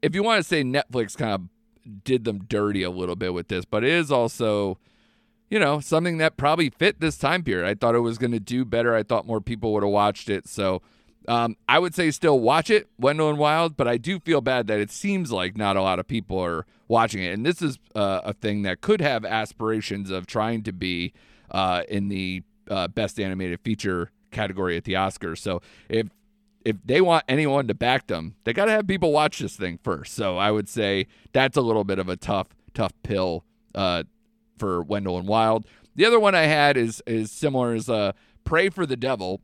[0.02, 1.42] if you want to say Netflix kind of
[2.04, 4.78] did them dirty a little bit with this, but it is also,
[5.50, 7.66] you know, something that probably fit this time period.
[7.66, 8.94] I thought it was going to do better.
[8.94, 10.48] I thought more people would have watched it.
[10.48, 10.82] So
[11.28, 14.66] um, I would say still watch it, Wendell and Wild, but I do feel bad
[14.66, 17.32] that it seems like not a lot of people are watching it.
[17.32, 21.12] And this is uh, a thing that could have aspirations of trying to be
[21.50, 25.38] uh, in the uh, best animated feature category at the Oscars.
[25.38, 26.08] So if
[26.64, 29.78] if they want anyone to back them, they got to have people watch this thing
[29.82, 30.14] first.
[30.14, 33.44] So I would say that's a little bit of a tough, tough pill
[33.74, 34.04] uh,
[34.58, 35.66] for Wendell and Wild.
[35.94, 38.12] The other one I had is is similar as uh,
[38.44, 39.40] Prey for the Devil,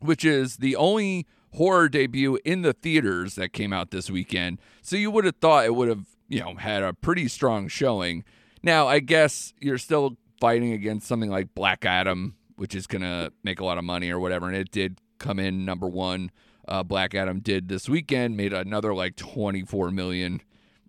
[0.00, 4.60] which is the only horror debut in the theaters that came out this weekend.
[4.82, 8.24] So you would have thought it would have, you know, had a pretty strong showing.
[8.62, 13.60] Now, I guess you're still fighting against something like Black Adam, which is to make
[13.60, 16.30] a lot of money or whatever, and it did come in number 1.
[16.66, 20.42] Uh, Black Adam did this weekend, made another like 24 million.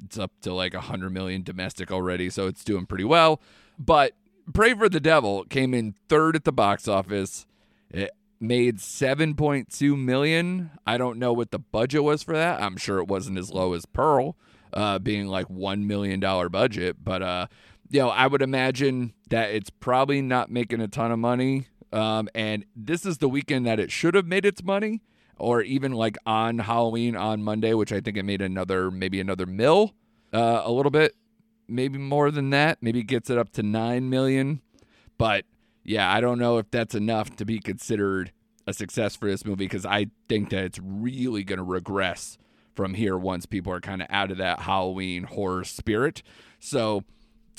[0.04, 3.42] It's up to like 100 million domestic already, so it's doing pretty well.
[3.78, 4.14] But
[4.54, 7.46] Prey for the Devil came in third at the box office.
[7.90, 10.72] It made 7.2 million.
[10.88, 12.62] I don't know what the budget was for that.
[12.62, 14.36] I'm sure it wasn't as low as Pearl,
[14.74, 16.98] uh, being like $1 million budget.
[17.04, 17.48] But, uh,
[17.90, 21.68] you know, I would imagine that it's probably not making a ton of money.
[21.92, 25.02] Um, and this is the weekend that it should have made its money,
[25.38, 29.46] or even like on Halloween on Monday, which I think it made another, maybe another
[29.46, 29.94] mill,
[30.34, 31.16] uh, a little bit,
[31.68, 32.80] maybe more than that.
[32.82, 34.62] Maybe gets it up to 9 million.
[35.18, 35.46] But
[35.84, 38.32] yeah, I don't know if that's enough to be considered
[38.68, 42.38] a success for this movie because I think that it's really going to regress
[42.76, 46.22] from here once people are kind of out of that Halloween horror spirit.
[46.60, 47.04] So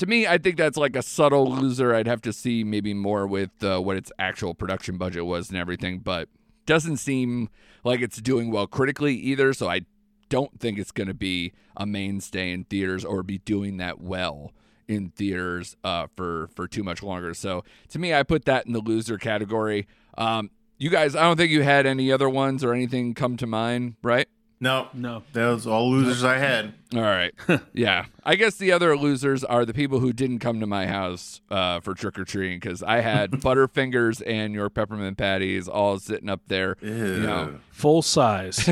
[0.01, 1.95] to me, I think that's like a subtle loser.
[1.95, 5.59] I'd have to see maybe more with uh, what its actual production budget was and
[5.59, 6.31] everything, but
[6.65, 7.51] doesn't seem
[7.85, 9.53] like it's doing well critically either.
[9.53, 9.83] So I
[10.31, 14.55] don't think it's going to be a mainstay in theaters or be doing that well
[14.89, 17.35] in theaters uh, for for too much longer.
[17.35, 19.87] So to me, I put that in the loser category.
[20.17, 23.47] Um, you guys, I don't think you had any other ones or anything come to
[23.47, 24.29] mind, right?
[24.63, 25.23] No, No.
[25.33, 26.75] those was all losers I had.
[26.95, 27.33] All right.
[27.73, 28.07] yeah.
[28.25, 31.81] I guess the other losers are the people who didn't come to my house uh,
[31.81, 36.43] for trick or treating because I had Butterfingers and your peppermint patties all sitting up
[36.49, 36.77] there.
[36.83, 36.91] Ew.
[36.91, 38.69] You know, Full size.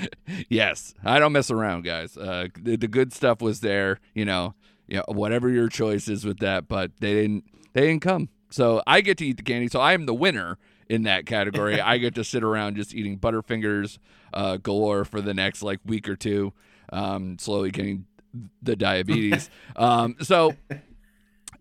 [0.48, 2.16] yes, I don't mess around, guys.
[2.16, 3.98] Uh, the, the good stuff was there.
[4.14, 4.54] You know,
[4.86, 7.44] you know, whatever your choice is with that, but they didn't.
[7.74, 8.30] They didn't come.
[8.48, 9.68] So I get to eat the candy.
[9.68, 10.56] So I am the winner
[10.88, 11.80] in that category.
[11.80, 13.98] I get to sit around just eating Butterfingers
[14.32, 16.52] uh, galore for the next like week or two,
[16.92, 18.06] um, slowly getting
[18.62, 19.50] the diabetes.
[19.76, 20.54] um, so.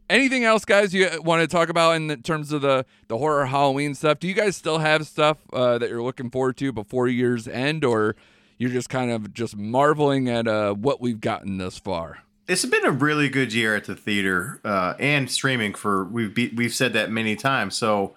[0.08, 0.94] Anything else, guys?
[0.94, 4.20] You want to talk about in the terms of the the horror Halloween stuff?
[4.20, 7.84] Do you guys still have stuff uh, that you're looking forward to before year's end,
[7.84, 8.16] or
[8.60, 12.20] you're just kind of just marveling at uh, what we've gotten thus far?
[12.48, 15.74] It's been a really good year at the theater uh, and streaming.
[15.74, 17.76] For we've be, we've said that many times.
[17.76, 18.16] So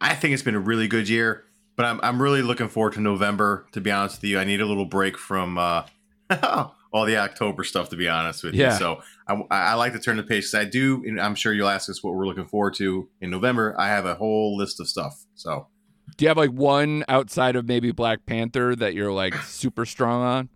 [0.00, 1.44] I think it's been a really good year.
[1.76, 3.66] But I'm I'm really looking forward to November.
[3.72, 5.84] To be honest with you, I need a little break from uh,
[6.92, 7.88] all the October stuff.
[7.90, 8.72] To be honest with Yeah.
[8.74, 11.02] you, so I, I like to turn the page because I do.
[11.06, 13.74] And I'm sure you'll ask us what we're looking forward to in November.
[13.78, 15.24] I have a whole list of stuff.
[15.36, 15.68] So
[16.16, 20.22] Do you have like one outside of maybe Black Panther that you're like super strong
[20.22, 20.48] on?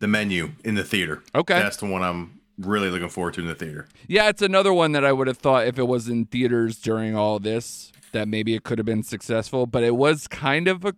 [0.00, 1.22] the menu in the theater.
[1.34, 1.58] Okay.
[1.58, 3.88] that's the one I'm really looking forward to in the theater.
[4.06, 7.16] Yeah, it's another one that I would have thought if it was in theaters during
[7.16, 10.94] all this that maybe it could have been successful, but it was kind of a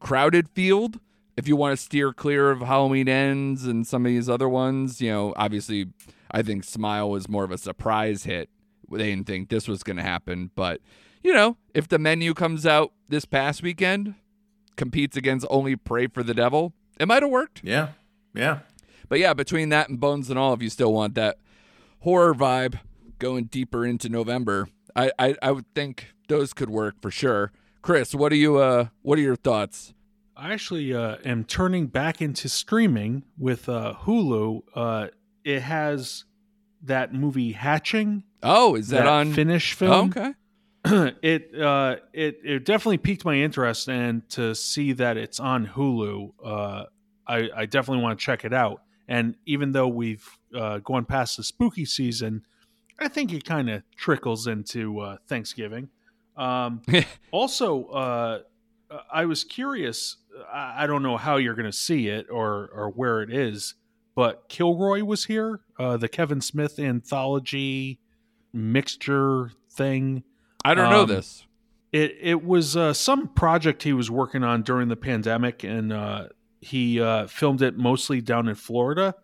[0.00, 1.00] crowded field.
[1.36, 5.00] If you want to steer clear of Halloween Ends and some of these other ones,
[5.00, 5.86] you know, obviously
[6.30, 8.50] I think Smile was more of a surprise hit.
[8.90, 10.80] They didn't think this was going to happen, but
[11.22, 14.14] you know, if the menu comes out this past weekend,
[14.76, 17.62] competes against only Prey for the Devil, it might have worked.
[17.64, 17.88] Yeah,
[18.34, 18.60] yeah.
[19.08, 21.38] But yeah, between that and Bones and All, if you still want that
[22.00, 22.80] horror vibe
[23.18, 27.52] going deeper into November, I, I, I would think those could work for sure.
[27.82, 29.92] Chris, what are you uh what are your thoughts?
[30.36, 34.62] I actually uh, am turning back into streaming with uh, Hulu.
[34.74, 35.08] Uh,
[35.44, 36.24] it has
[36.82, 40.08] that movie Hatching, Oh, is that, on Finnish Oh, film.
[40.16, 40.32] okay.
[41.22, 46.32] it uh, it it definitely piqued my interest, and to see that it's on Hulu,
[46.44, 46.84] uh,
[47.28, 48.82] I, I definitely want to check it out.
[49.06, 50.26] And even though we've
[50.56, 52.44] uh, gone past the spooky season,
[52.98, 55.90] I think it kind of trickles into uh, Thanksgiving.
[56.36, 56.82] Um,
[57.30, 58.38] also, uh,
[59.12, 60.16] I was curious.
[60.52, 63.74] I, I don't know how you're going to see it or or where it is,
[64.14, 67.98] but Killroy was here, uh, the Kevin Smith anthology
[68.52, 70.22] mixture thing.
[70.64, 71.44] I don't know Um, this.
[71.92, 76.28] It it was uh, some project he was working on during the pandemic, and uh,
[76.60, 79.14] he uh, filmed it mostly down in Florida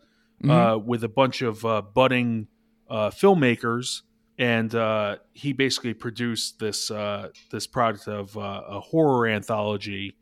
[0.45, 0.51] Mhm.
[0.75, 2.47] uh, with a bunch of uh, budding
[2.89, 4.03] uh, filmmakers,
[4.39, 10.17] and uh, he basically produced this uh, this product of uh, a horror anthology,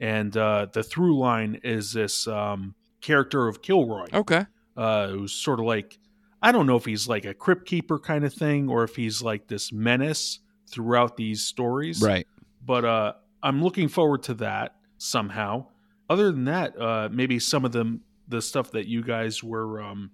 [0.00, 4.46] and uh, the through line is this um, character of Killroy Okay.
[4.76, 5.98] uh, who's sort of like
[6.42, 9.20] I don't know if he's like a crypt keeper kind of thing or if he's
[9.22, 10.38] like this menace
[10.70, 12.00] throughout these stories.
[12.00, 12.26] Right.
[12.64, 15.66] But uh, I'm looking forward to that somehow.
[16.08, 20.12] Other than that, uh, maybe some of the the stuff that you guys were um,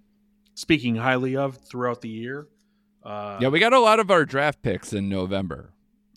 [0.54, 2.48] speaking highly of throughout the year.
[3.06, 5.70] Uh, Yeah, we got a lot of our draft picks in November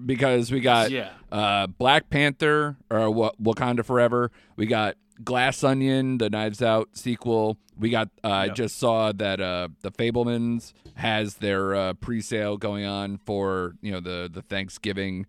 [0.06, 4.32] because we got yeah, uh, Black Panther or Wakanda Forever.
[4.56, 7.58] We got Glass Onion, the Knives Out sequel.
[7.78, 8.10] We got.
[8.24, 8.56] Uh, I Yep.
[8.56, 14.00] just saw that uh, the Fabelmans has their uh, pre-sale going on for you know
[14.00, 15.26] the the Thanksgiving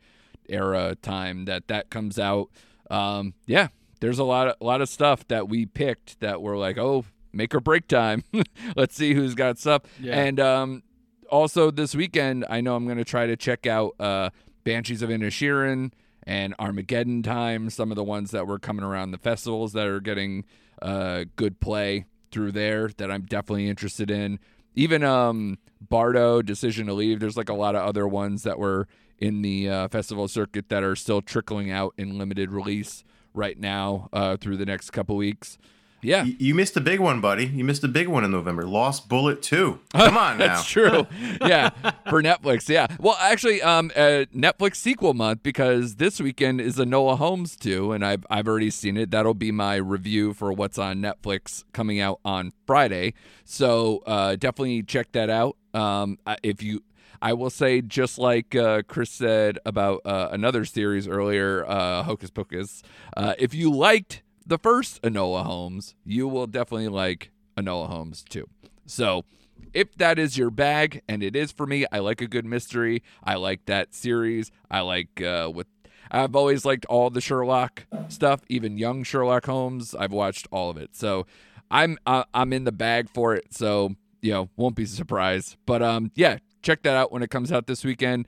[0.49, 2.49] era time that that comes out.
[2.91, 3.69] Um, yeah,
[4.01, 7.05] there's a lot of a lot of stuff that we picked that were like, oh,
[7.33, 8.25] make or break time.
[8.77, 9.83] Let's see who's got stuff.
[10.01, 10.19] Yeah.
[10.21, 10.83] And um,
[11.31, 14.31] also this weekend, I know I'm going to try to check out uh,
[14.65, 15.93] Banshees of Inisherin
[16.25, 17.71] and Armageddon Time.
[17.71, 20.45] Some of the ones that were coming around the festivals that are getting
[20.83, 24.39] uh, good play through there that I'm definitely interested in.
[24.75, 27.21] Even um, Bardo, Decision to Leave.
[27.21, 28.87] There's like a lot of other ones that were
[29.19, 33.05] in the uh, festival circuit that are still trickling out in limited release
[33.35, 35.59] right now uh, through the next couple weeks.
[36.03, 37.47] Yeah, Y- You missed a big one, buddy.
[37.47, 38.65] You missed a big one in November.
[38.67, 39.79] Lost Bullet 2.
[39.95, 40.47] Come on now.
[40.47, 41.07] That's true.
[41.43, 41.71] yeah,
[42.09, 42.69] for Netflix.
[42.69, 42.87] Yeah.
[42.99, 48.05] Well, actually, um, uh, Netflix sequel month because this weekend is Enola Holmes 2, and
[48.05, 49.11] I've I've already seen it.
[49.11, 53.15] That'll be my review for what's on Netflix coming out on Friday.
[53.45, 55.57] So uh, definitely check that out.
[55.75, 56.83] Um, if you.
[57.23, 62.31] I will say, just like uh, Chris said about uh, another series earlier, uh, Hocus
[62.31, 62.83] Pocus,
[63.15, 68.49] uh, if you liked the first Enola Holmes, you will definitely like Enola Holmes too.
[68.85, 69.25] So,
[69.73, 73.05] if that is your bag, and it is for me, I like a good mystery.
[73.23, 74.51] I like that series.
[74.71, 75.69] I like uh, with.
[76.11, 79.95] I've always liked all the Sherlock stuff, even young Sherlock Holmes.
[79.95, 81.27] I've watched all of it, so
[81.71, 83.55] I'm uh, I'm in the bag for it.
[83.55, 85.57] So you know, won't be surprised.
[85.65, 88.27] But um, yeah, check that out when it comes out this weekend.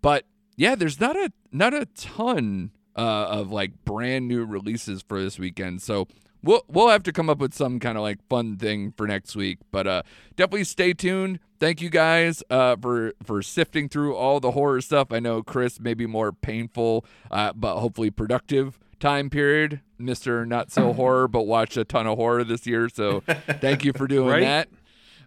[0.00, 5.20] But yeah, there's not a not a ton uh, of like brand new releases for
[5.22, 5.82] this weekend.
[5.82, 6.08] So
[6.42, 9.36] we'll we'll have to come up with some kind of like fun thing for next
[9.36, 9.58] week.
[9.70, 10.02] But uh,
[10.36, 11.38] definitely stay tuned.
[11.58, 15.08] Thank you guys uh, for for sifting through all the horror stuff.
[15.10, 19.80] I know Chris may be more painful, uh, but hopefully productive time period.
[19.98, 22.88] Mister Not So Horror, but watched a ton of horror this year.
[22.90, 23.20] So
[23.60, 24.40] thank you for doing Right?
[24.42, 24.68] that.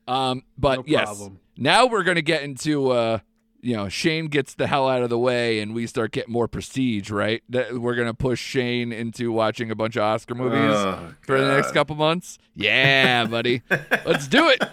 [0.07, 3.19] Um, but No yes, now we're gonna get into uh,
[3.61, 6.47] you know, Shane gets the hell out of the way, and we start getting more
[6.47, 7.43] prestige, right?
[7.49, 11.47] That we're gonna push Shane into watching a bunch of Oscar movies Oh, for the
[11.55, 12.37] next couple months.
[12.55, 13.61] Yeah, buddy,
[14.05, 14.63] let's do it.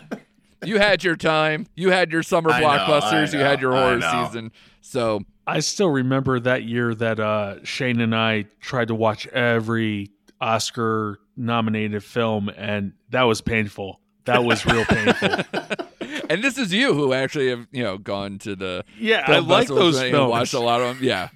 [0.65, 1.67] You had your time.
[1.75, 3.33] You had your summer I know, I blockbusters.
[3.33, 4.53] you had your horror season.
[4.81, 10.11] So I still remember that year that uh, Shane and I tried to watch every
[10.41, 14.01] Oscar nominated film, and that was painful.
[14.27, 15.29] That was real painful.
[16.31, 19.63] and this is you who actually have you know gone to the Yeah, I like
[19.69, 20.31] festivals those and films.
[20.31, 21.05] watched a lot of them.
[21.07, 21.29] Yeah,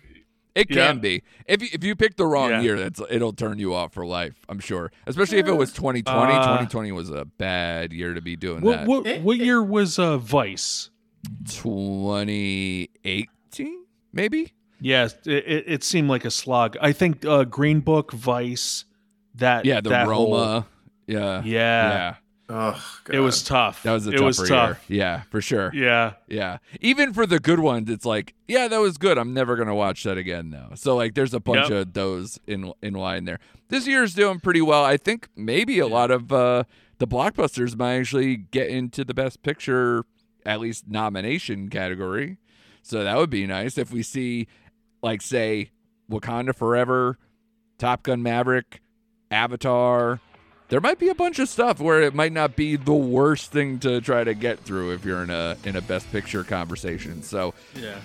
[0.55, 1.01] it can Yeah.
[1.01, 2.61] be if you, if you pick the wrong Yeah.
[2.61, 4.35] year, that's it'll turn you off for life.
[4.49, 6.33] I'm sure, especially if it was 2020.
[6.33, 8.87] Uh, 2020 was a bad year to be doing What, that.
[8.89, 10.91] what, what year was uh, Vice?
[11.47, 14.53] 2018, maybe.
[14.81, 16.77] Yes, it, it, it seemed like a slog.
[16.81, 18.85] I think uh, Green Book, Vice,
[19.35, 20.61] that Yeah, the that Roma.
[20.63, 20.67] whole-
[21.07, 22.15] yeah, yeah, yeah.
[22.53, 23.15] Oh, God.
[23.15, 23.83] it was tough.
[23.85, 24.91] That was a it tougher was tough.
[24.91, 24.99] year.
[24.99, 25.71] Yeah, for sure.
[25.75, 26.59] Yeah, Yeah.
[26.81, 29.17] Even for the good ones, it's like, yeah, that was good.
[29.19, 30.71] I'm never gonna watch that again though.
[30.75, 31.79] So like there's a bunch Yep.
[31.79, 33.39] of those in in line there.
[33.69, 34.85] This year's doing pretty well.
[34.85, 36.65] I think maybe a lot of uh
[36.99, 40.05] the blockbusters might actually get into the best picture
[40.45, 42.39] at least nomination category.
[42.83, 44.49] So that would be nice if we see
[45.03, 45.71] like say
[46.11, 47.17] Wakanda Forever,
[47.79, 48.81] Top Gun Maverick,
[49.31, 50.21] Avatar,
[50.71, 53.81] there might be a bunch of stuff where it might not be the worst thing
[53.81, 57.23] to try to get through if you're in a in a best picture conversation.
[57.23, 57.99] So yeah.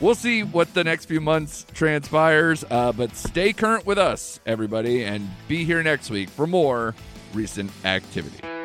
[0.00, 2.64] we'll see what the next few months transpires.
[2.70, 6.94] Uh, but stay current with us, everybody, and be here next week for more
[7.34, 8.55] recent activity.